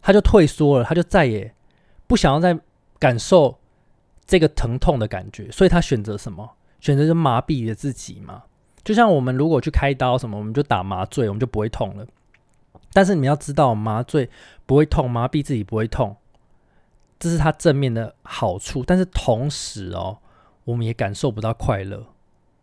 [0.00, 1.52] 他就退缩了，他就再也
[2.06, 2.58] 不想要再
[2.98, 3.58] 感受
[4.24, 6.52] 这个疼痛的感觉，所以他选择什么？
[6.80, 8.44] 选择就麻痹了自己嘛。
[8.82, 12.06] 就像我们如果去开刀什么，我们就打麻醉，我们就不会痛了。
[12.94, 14.30] 但是你们要知道，麻醉
[14.64, 16.16] 不会痛，麻痹自己不会痛。
[17.18, 20.18] 这是它正面的好处，但是同时哦，
[20.64, 22.06] 我们也感受不到快乐，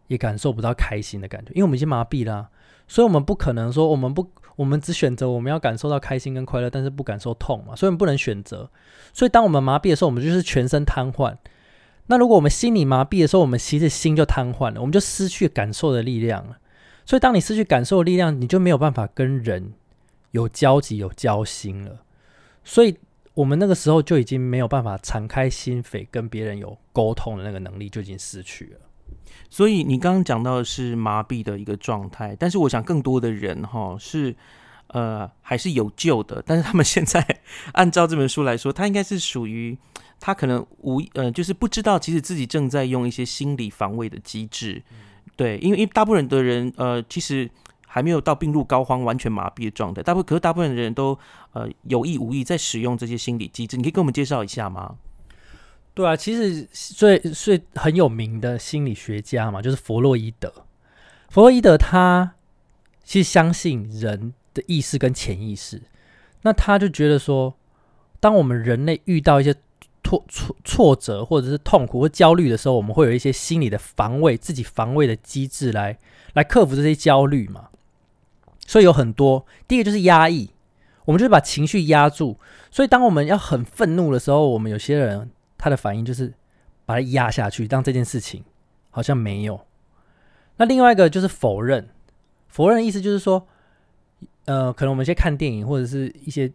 [0.07, 2.49] 也感受不到开心的感觉，因为我们已经麻痹啦，
[2.87, 8.69] 所以我们不可能说我们不，我们只选择我们要感受到开心跟快乐，但是不感受痛嘛，所以我们不能选择。
[9.11, 11.35] 所以当我们麻痹的时候，我们就是全身瘫痪。
[12.07, 16.57] 那如果我们心理麻痹的时候，我们其实心就瘫痪了，我们就失去感受的力量了。
[17.05, 19.73] 所以当你失去感受的力量，你就没有办法跟人
[20.31, 22.01] 有交集、有交心了。
[22.63, 22.97] 所以
[23.33, 28.79] 我们那个时候就已经没有办法敞开心扉跟别人有沟通的那个能力就已经失去了。
[29.49, 34.35] 所以你刚刚讲到的是麻痹的一个状态，但是我想更多的人哈是
[34.87, 37.25] 呃还是有救的，但是他们现在
[37.73, 39.77] 按照这本书来说，他应该是属于。
[40.25, 44.81] 他可能无呃，就是不知道，其实自己正在用一些心理防卫的机制，
[45.35, 47.49] 对，因为因为大部分的人呃，其实
[47.93, 51.15] 还没有到病入膏肓、完全麻痹的状态，大部可是大部分的人都
[51.51, 54.95] 呃有意无意在使用这些心理机制，你可以跟我们介绍一下吗？
[55.93, 60.51] 对啊，其实最最很有名的心理学家嘛，就是弗洛伊德。
[61.29, 62.33] 弗洛伊德他
[63.03, 65.83] 其实相信人的意识跟潜意识，
[66.41, 67.55] 那他就觉得说，
[68.19, 69.53] 当我们人类遇到一些
[70.03, 75.95] 挫挫挫折或者是痛苦或焦虑的时候，我们会有一些心理的防卫，自己防卫的机制来
[76.33, 77.69] 来克服这些焦虑嘛。
[78.65, 80.49] 所以有很多，第一个就是压抑，
[81.05, 82.37] 我们就是把情绪压住。
[82.71, 86.33] 所以当我们要很愤怒的时候，我们有些人他的反应就是
[86.85, 88.43] 把它压下去，让这件事情
[88.89, 89.65] 好像没有。
[90.57, 91.89] 那另外一个就是否认，
[92.47, 93.47] 否认的意思就是说，
[94.45, 96.51] 呃，可能我们先看电影或者是一些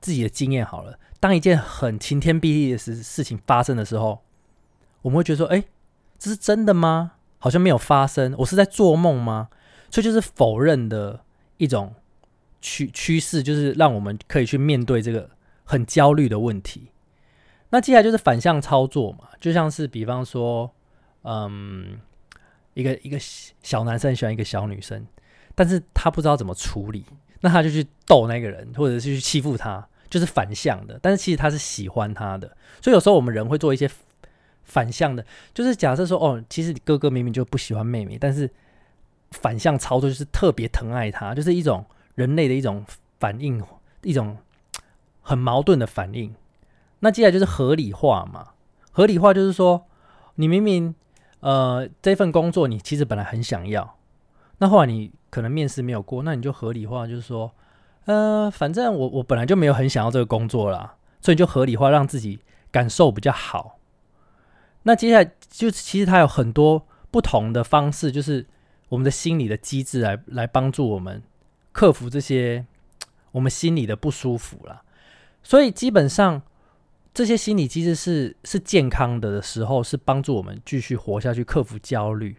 [0.00, 0.98] 自己的经验好了。
[1.20, 4.20] 当一件很晴天霹雳的事事情发生的时候，
[5.02, 5.64] 我们会觉得说：“哎，
[6.18, 7.12] 这是真的吗？
[7.38, 9.48] 好像没有发生，我是在做梦吗？”
[9.90, 11.24] 所以就是否认的
[11.58, 11.94] 一种
[12.62, 15.28] 趋趋势，就是让我们可以去面对这个
[15.64, 16.88] 很焦虑的问题。
[17.68, 20.72] 那接下来就是反向操作嘛，就像是比方说，
[21.24, 22.00] 嗯，
[22.72, 25.06] 一个一个小男生喜欢一个小女生，
[25.54, 27.04] 但是他不知道怎么处理，
[27.40, 29.86] 那他就去逗那个人，或者是去欺负他。
[30.10, 32.48] 就是反向的，但是其实他是喜欢他的，
[32.80, 33.86] 所以有时候我们人会做一些
[34.64, 38.50] 反向的，就是假设说，哦，其实哥哥明明就不喜欢妹妹，但是
[39.30, 42.84] 反向操作就是特别疼爱他，就是一种人类的一种
[43.18, 43.62] 反应，
[44.02, 44.36] 一种
[45.20, 46.34] 很矛盾的反应。
[47.00, 48.48] 那接下来就是合理化嘛，
[48.90, 49.86] 合理化就是说，
[50.36, 50.94] 你明明
[51.40, 53.96] 呃这份工作你其实本来很想要，
[54.58, 57.52] 那后来你可能面试没有过，那你就合理化，就是说。
[58.04, 63.78] 呃，反正我我本来就没有很想要这个工作啦，所以就合理化让自己感受比较好。
[64.84, 68.46] 那接下来就其实它有很多不同的方式，就是
[68.88, 71.22] 我们的心理的机制来来帮助我们
[71.72, 72.64] 克服这些
[73.32, 74.82] 我们心里的不舒服啦。
[75.42, 76.42] 所以基本上
[77.14, 82.36] 这些心理机制是是健康的的时候，是帮助我们继续活下去、克服焦虑。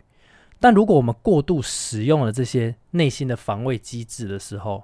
[0.59, 4.83] 但如果我们过度使用了这些内心的防卫机制的时候，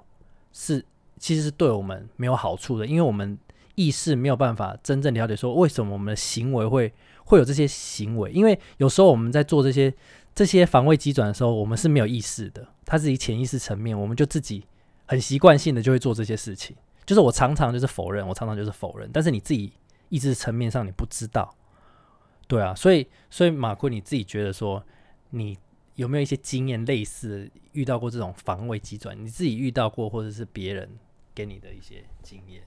[0.52, 0.84] 是，
[1.18, 3.38] 其实是对我们没有好处的，因为我们
[3.74, 6.92] 意识没有办法真正了解说为什么我们的行为会
[7.24, 9.92] 会有这些行为，因为有时候我们在做这些
[10.36, 14.64] 这些防卫机转的时候，我们是没有意识的，它自己潜意识层面，我们就自己
[15.06, 16.76] 很习惯性的就会做这些事情。
[17.04, 19.72] 就是我常常就是否认，我常常就是否认，但是你自己
[20.10, 21.52] 意识层面上你不知道，
[22.46, 24.84] 对啊，所以所以马坤你自己觉得说
[25.30, 25.58] 你。
[25.96, 29.18] 有没有一些经验类似遇到过这种防卫机转？
[29.18, 30.86] 你自己遇到过，或者是别人
[31.34, 32.62] 给你的一些经验？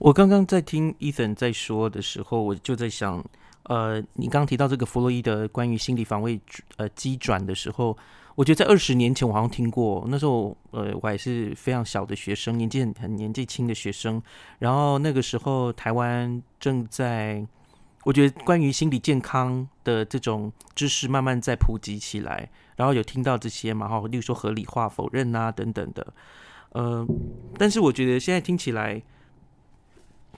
[0.00, 3.24] 我刚刚在听 Ethan 在说的时候，我就在想，
[3.68, 6.40] 呃，你刚刚提到这个弗洛伊德关于心理防卫
[6.76, 7.96] 呃机转的时候，
[8.34, 14.22] 我觉得在二十年前我好像听过，那时候呃我还是非常小的学生，年纪很很年纪轻的学生，
[14.58, 17.46] 然后那个时候台湾正在。
[18.04, 26.06] 我觉得关于心理健康的这种知识慢慢在普及起来，然后有听到这些嘛，哈，例如说合理化、否认啊等等的，
[26.70, 27.04] 呃，
[27.58, 29.02] 但是我觉得现在听起来，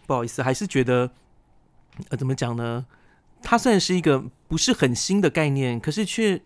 [0.06, 1.10] 不好意思，还是觉得，
[2.08, 2.86] 呃，怎么讲呢？
[3.42, 6.40] 它虽然是一个不是很新的概念，可是却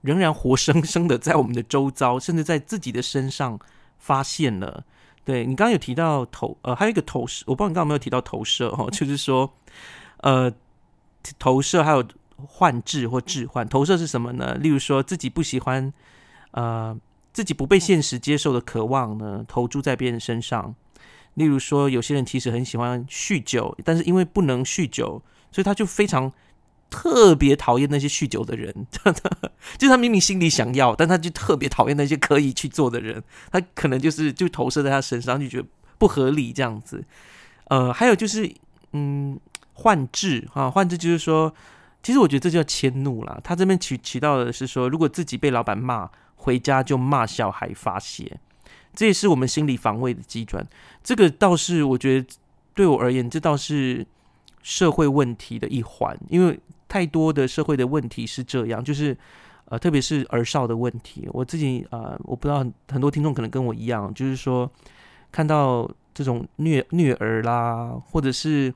[0.00, 3.58] 仍然活生生的在我们的周遭，甚至在自己的身上
[3.98, 4.84] 发现了。
[5.24, 9.52] 对你刚刚有提到投，呃，还有一个投射，我不知道你刚刚有没有提到投射哦， 就是说。
[10.18, 10.52] 呃，
[11.36, 12.06] 投射还有
[12.36, 13.68] 幻置或置换。
[13.68, 14.54] 投射是什么呢？
[14.54, 15.92] 例如说自己不喜欢，
[16.52, 16.96] 呃，
[17.32, 20.76] 自己不被现实接受的渴望呢，投注在别人身上。
[21.34, 25.20] 例如说，有些人其实很喜欢酗酒，但是因为不能酗酒，
[25.52, 26.32] 所以他就非常
[26.90, 28.74] 特别讨厌那些酗酒的人。
[29.78, 33.22] 就他明明心里想要，但他就特别讨厌那些可以去做的人。
[33.52, 37.04] 他可能就是就投射在他身上，就觉得不合理这样子。
[37.68, 38.52] 呃，还有就是，
[38.92, 39.38] 嗯。
[39.74, 41.52] 幻智啊，幻智就是说，
[42.02, 43.40] 其实我觉得这叫迁怒啦。
[43.42, 48.38] 他这边起起到的是说，如果自己被老板骂，回家就骂小孩发泄，
[48.94, 50.64] 这也是我们心理防卫的基转。
[51.02, 52.28] 这个倒是我觉得
[52.74, 54.06] 对我而言，这倒是
[54.62, 56.58] 社会问题的一环，因为
[56.88, 59.16] 太多的社会的问题是这样，就是
[59.66, 61.28] 呃，特别是儿少的问题。
[61.32, 64.70] 我自己啊，我不知道很很多听众可能跟我一样，就是说
[65.30, 68.72] 看到这种虐虐儿啦，或者是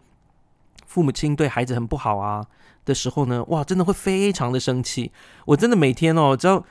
[0.87, 2.45] 父母亲对孩子很不好啊。
[2.85, 5.11] 的时候呢，哇，真的会非常的生气。
[5.45, 6.65] 我真的每天哦，只要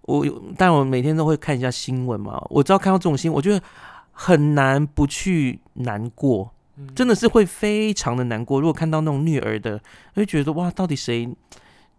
[0.00, 0.24] 我，
[0.56, 2.42] 但我每天都会看一下新闻嘛。
[2.48, 3.62] 我只要看到这种新闻，我觉得
[4.10, 6.50] 很难不去难过，
[6.94, 8.60] 真的是会非常的难过。
[8.60, 9.80] 如果看到那种虐儿的，
[10.14, 11.28] 会觉得哇，到底谁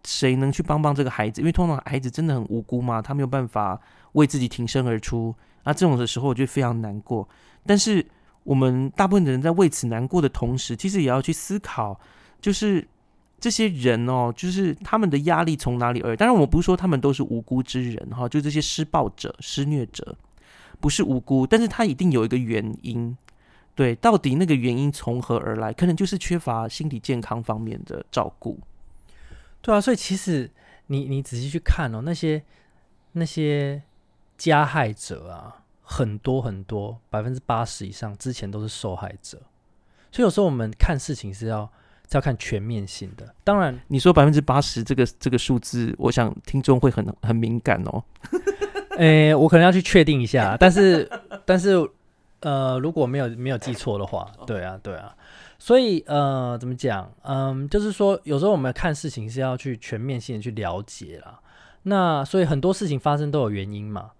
[0.04, 1.40] 谁能去帮帮这个孩子？
[1.40, 3.80] 因为通常孩子真的很无辜嘛，他没有办法
[4.12, 5.34] 为自己挺身而出。
[5.64, 7.28] 那这种的时候，我就非常难过。
[7.66, 8.04] 但是
[8.44, 12.00] 我们大部分的人在为此难过的同时，其实也要去思考，
[12.40, 12.86] 就是。
[13.42, 16.14] 这些人哦，就是他们的压力从哪里而？
[16.14, 20.14] 当然，我不是说他们都是无辜之人哈，就这些施暴者、施虐者
[20.78, 23.16] 不是无辜，但是他一定有一个原因。
[23.74, 25.72] 对，到底那个原因从何而来？
[25.72, 28.58] 可能就是缺乏心理健康方面的照顾。
[29.62, 30.50] 对啊，所以其实
[30.86, 32.42] 你你仔细去看哦，那些
[33.12, 33.82] 那些
[34.36, 39.40] 加害者啊，很多很多，百分之八十以上之前都是受害者。
[40.10, 41.70] 所以有时候我们看事情是要。
[42.12, 48.02] 是要看全面性的，当然你说百分之八十这个这个数字，我想听众会很很敏感哦。
[48.98, 51.08] 诶，我可能要去确定一下，但是
[51.46, 51.76] 但是
[52.40, 55.16] 呃，如果没有没有记错的话，对啊对啊，
[55.58, 57.12] 所以呃，怎么讲？
[57.22, 61.40] 嗯，就是说有时候我们看事情是要去全面性的去了解啦。
[61.82, 64.12] 那所以很多事情发生都有原因嘛，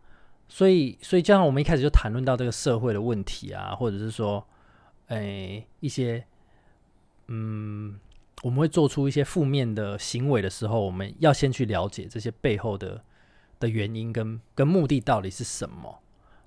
[0.48, 4.44] 所以所以就像我们一开始就谈论到这个社会的问题啊，或者是说
[5.08, 6.24] 诶一些。
[7.32, 7.96] 嗯，
[8.42, 13.00] 我们会做出一些负面的行为的时候，我们要先去了解这些背后的
[13.60, 16.00] 的原因跟跟目的到底是什么，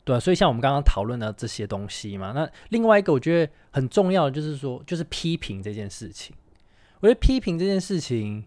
[0.04, 6.36] 对，所以像我们刚刚讨论的这些东西嘛，那另外一个我觉得很重要的就是说，就是批评这件事情。
[6.99, 8.45] 我觉得批评这件事情，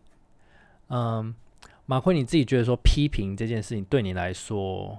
[0.88, 1.34] 嗯，
[1.86, 4.98] 马奎你自己觉得说批评这件事情对你来说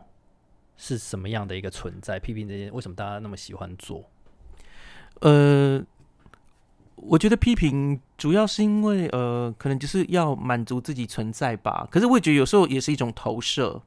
[0.77, 2.19] 是什么样的一个存在？
[2.19, 4.03] 批评这件为什么大家那么喜欢做？
[5.21, 5.83] 呃。
[6.99, 11.87] 我觉得批评主要是因为，呃，可能就是要满足自己存在吧。
[11.91, 13.79] 可是我也觉得有时候也是一种投射。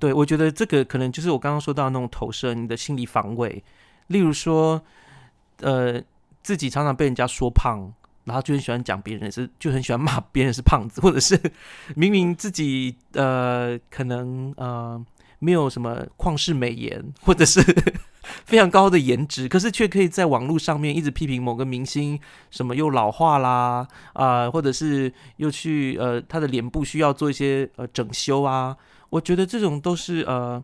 [0.00, 3.62] 对，我觉得这个可能就是我刚刚说到那种投射，你的心理防卫。
[4.08, 4.82] 例如说，
[5.60, 6.02] 呃，
[6.42, 7.92] 自己常常被人家说胖，
[8.24, 11.38] 然后就很喜欢讲别人是，就很喜欢骂别人是胖子，或者是
[11.94, 15.00] 明明自己呃可能呃
[15.38, 17.62] 没有什么旷世美颜，或者是。
[18.44, 22.20] 非常高的颜值，可是却可以在网络上面一直批评某个明星，
[22.50, 28.76] 什么又老化啦啊，或者是又去呃他的脸部需要做一些呃整修啊。
[29.10, 30.62] 我觉得这种都是呃，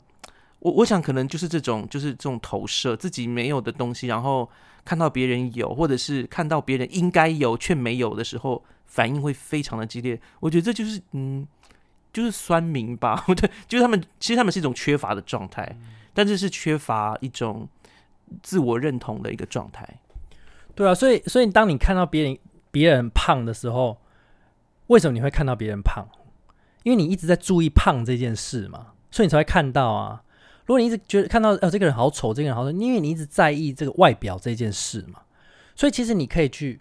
[0.61, 4.49] 我我想可能就是这种就是这种投射自己没有的东西，然后
[4.85, 10.19] 看到别人有，或者是看到别人应该有却没有的时候，反应会非常的激烈。
[10.41, 11.47] 我觉得这就是嗯，
[12.13, 15.77] 就是酸民吧， 对，就是他们其实他们是一种缺乏的状态。
[16.15, 17.69] 但这是缺乏一种
[18.43, 19.87] 自我认同的一个状态，
[20.75, 22.39] 对啊，所以所以当你看到别人
[22.71, 23.99] 别人胖的时候，
[24.87, 26.09] 为什么你会看到别人胖？
[26.87, 30.23] 因为你一直在注意胖这件事嘛，所以你才会看到啊。
[30.67, 35.23] 如果你一直觉得看到呃这个人好丑，这个人好丑，因为你一直在意这个外表这件事嘛，
[35.75, 36.79] 所以其实你可以去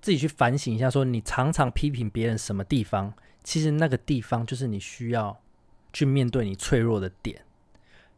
[0.00, 5.38] 自己去反省一下，说你常常批评别人什么地方，其实那个地方就是你需要
[5.92, 7.42] 去面对你脆弱的点。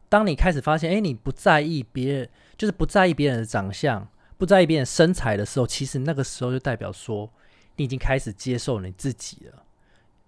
[0.08, 4.06] 当你开始发现，哎，你不在意别人，就是不在意别人的长相，
[4.38, 7.28] 不在意别人身材的时候，其实那个时候就代表说，
[7.74, 9.64] 你已经开始接受你自己了。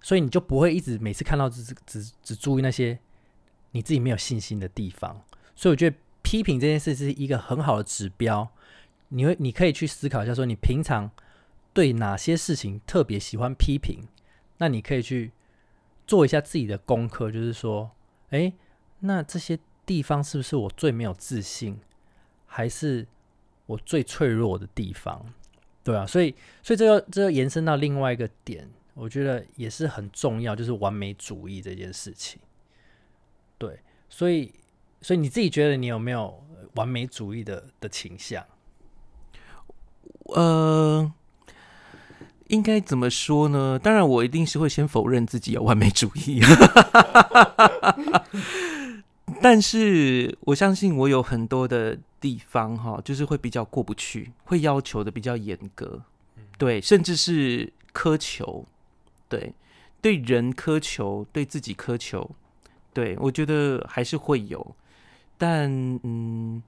[0.00, 2.98] 所以你就不会一直每次看到只只只注意那些
[3.72, 5.22] 你自己没有信心的地方。
[5.54, 8.48] 所以我觉得批评这件事是一个很好的指标。
[9.08, 11.10] 你会，你可以去思考一下，说你平常
[11.72, 14.06] 对哪些事情特别喜欢批评，
[14.58, 15.32] 那你可以去
[16.06, 17.90] 做一下自己的功课，就是说，
[18.30, 18.52] 哎，
[19.00, 19.58] 那这些。
[19.88, 21.80] 地方是不是我最没有自信，
[22.44, 23.06] 还是
[23.64, 25.24] 我最脆弱的地方？
[25.82, 28.68] 对啊，所以，所以这个这个延伸到另外一个点，
[28.98, 32.40] 我觉得也是很重要，就是完美主义这件事情。
[33.56, 33.78] 对，
[34.08, 34.52] 所以，
[35.00, 36.44] 所以你自己觉得你有没有
[36.74, 38.44] 完美主义的的倾向？
[40.24, 41.12] 呃，
[42.48, 43.78] 应该怎么说呢？
[43.78, 46.40] 当然，我一定是会先否认自己有完美主义。
[49.40, 56.02] 但是我相信我有很多的地方哈，就是会比较过不去，会要求的比较严格，
[56.58, 58.66] 对，甚至是苛求，
[59.28, 59.52] 对，
[60.00, 62.28] 对人苛求，对自己苛求，
[62.92, 64.74] 对我觉得还是会有，
[65.36, 65.70] 但
[66.02, 66.62] 嗯，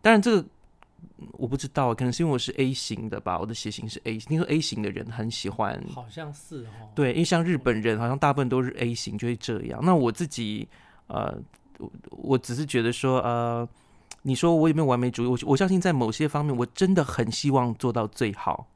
[0.00, 0.48] 当然这个
[1.32, 9.80] 我不知道，可能是因为我是 A 型的吧，我的血型是 A，听说 A 型的人很喜欢，好像是哦，对，因为像日本人好像大部分都是 A 型，就会这样。
[9.82, 10.66] 那我自己
[11.06, 11.36] 呃，
[11.78, 13.68] 我我只是觉得说呃。
[14.22, 15.26] 你说我有没有完美主义？
[15.26, 18.66] 我我相信在某些方面，我真的很希望做到最好。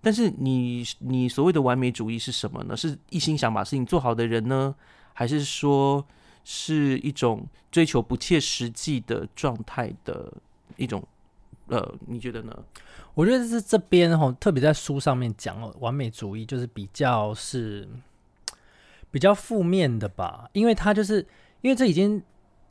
[0.00, 2.76] 但是你你所谓的完美主义是什么呢？
[2.76, 4.74] 是一心想把事情做好的人呢，
[5.12, 6.04] 还是说
[6.44, 10.32] 是一种追求不切实际的状态的
[10.76, 11.02] 一种？
[11.66, 12.64] 呃，你觉得呢？
[13.14, 17.88] 我觉得是这边哈，特别在书上面讲哦，完美主义就是比较是
[19.10, 21.26] 比较负面的吧，因为他就是
[21.60, 22.22] 因为这已经。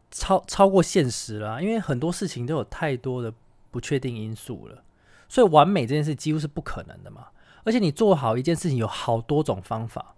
[0.09, 3.31] 超超过现实了，因为很多事情都有太多的
[3.71, 4.81] 不确定因素了，
[5.27, 7.27] 所以完美这件事几乎是不可能的嘛。
[7.63, 10.15] 而且你做好一件事情有好多种方法，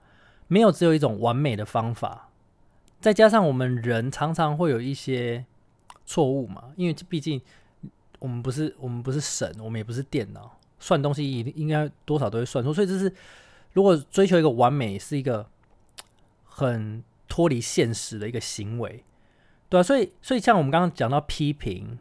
[0.48, 2.30] 没有只有一种完美的方法。
[3.00, 5.46] 再加上我们人常常会有一些
[6.06, 7.42] 错误嘛，因为毕竟
[8.20, 12.74] 我们不是我们不是神，我们也不是电脑，算东西一定应该多少都会算错。
[12.74, 13.12] 所以这是
[13.74, 15.48] 如果追求一个完美，是一个
[16.44, 19.04] 很脱离现实的一个行为。
[19.70, 21.98] 对啊，所以所以像我们刚刚讲到批评，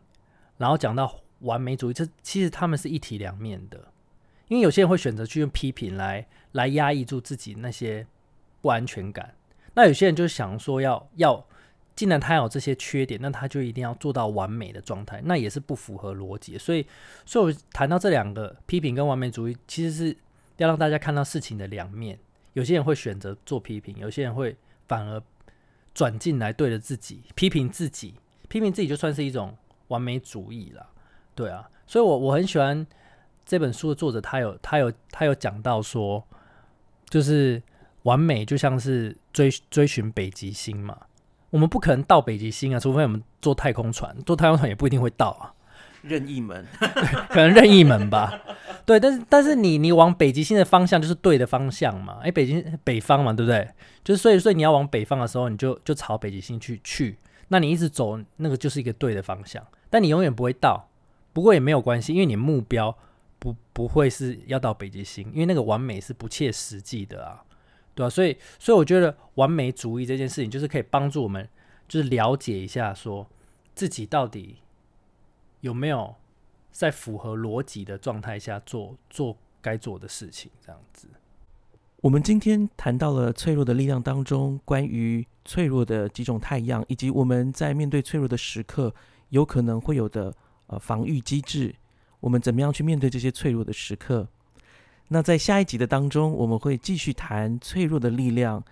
[0.56, 3.92] 然后讲到完美主义，这其实他们是一体两面的。
[4.48, 8.06] 因为有些人会选择去用批评来来压抑住自己那些
[8.62, 9.34] 不安全感，
[9.74, 11.46] 那有些人就想说要要，
[11.94, 16.56] 既然他有这些缺点，那他就一定要做到完美的状态，那也是不符合逻辑。
[16.56, 16.86] 所以，
[17.26, 20.16] 所以我谈到这两个批评跟完美主义，其实是
[20.56, 22.18] 要让大家看到事情的两面。
[22.54, 25.22] 有些人会选择做批评，有些人会反而。
[25.94, 28.14] 转进来对着自己批评自己，
[28.48, 29.56] 批评自己就算是一种
[29.88, 30.88] 完美主义了，
[31.38, 32.84] 对啊，所以，我我很喜欢
[33.46, 36.26] 这本书的作者，他有他有他有讲到说，
[37.08, 37.62] 就是
[38.02, 40.98] 完美就像是追追寻北极星嘛，
[41.50, 45.54] 我们不可能到北极星啊，除非我们坐太空船，坐太空船也不一定会到啊。
[46.02, 46.64] 任意门，
[47.28, 48.40] 可能任意门吧。
[48.86, 52.18] 对，但是但是你你往北极星的方向就是对的方向嘛？
[52.22, 53.68] 哎，北京北方嘛，对不对？
[54.04, 57.18] 就是所以所以你要往北方的时候，你就就朝北极星去去。
[57.48, 59.64] 那你一直走，那个就是一个对的方向。
[59.90, 60.87] 但你永远不会到，
[61.32, 62.96] 不过也没有关系，因为你目标
[63.38, 67.44] 不不会是要到北极星，因为那个完美是不切实际的啊，
[67.94, 68.10] 对吧？
[68.10, 71.48] 所以所以我觉得完美主义这件事情，就是可以帮助我们，
[71.86, 73.26] 就是了解一下，说
[73.74, 74.58] 自己到底。
[75.60, 76.14] 有没有
[76.70, 80.48] 在符合逻辑的状态下做做该做的事情？
[80.64, 81.08] 这样子，
[82.00, 88.94] 我们今天谈到了脆弱的力量当中，关于脆弱的几种太阳，以及我们在面对脆弱的时刻
[89.30, 90.32] 有可能会有的
[90.68, 91.74] 呃防御机制。
[92.20, 94.26] 我们怎么样去面对这些脆弱的时刻？
[95.08, 98.64] 那在下一集的当中，我们会继续谈脆弱的力量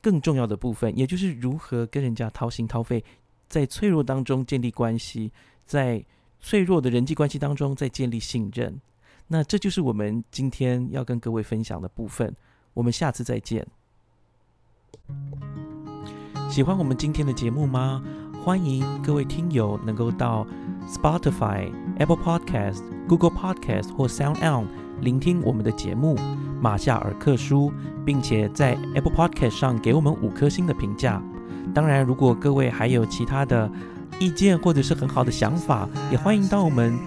[0.00, 3.04] 更重要的部分，也就是如何跟人家掏心掏肺，
[3.48, 5.32] 在脆弱当中建立关系。
[5.64, 6.02] 在
[6.40, 8.80] 脆弱的人际关系当中，再建立信任，
[9.26, 12.34] 那这就是我们今天要跟各位分享的部分。
[12.72, 13.66] 我们下次再见。
[16.50, 18.02] 喜欢我们今天的节目吗？
[18.48, 20.46] 欢迎各位听友能够到
[20.90, 24.64] Spotify、Apple Podcast、Google Podcast 或 Sound On
[25.02, 26.16] 聆听我们的节目
[26.58, 27.70] 《马夏尔克书》，
[28.06, 31.22] 并且在 Apple Podcast 上给我们五颗星的评价。
[31.74, 33.70] 当然，如果各位还有其他的，
[34.18, 36.98] 意见或者是很好的想法，也欢迎到我们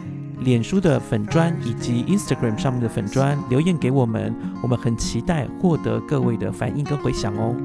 [0.41, 4.31] 脸书的粉砖以及 Instagram 上面的粉砖留言给我们，
[4.61, 7.55] 我们很期待获得各位的反应跟回响哦。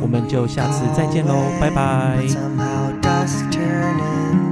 [0.00, 3.03] 我们就下次再见喽，拜拜。
[3.24, 4.43] dusk turning.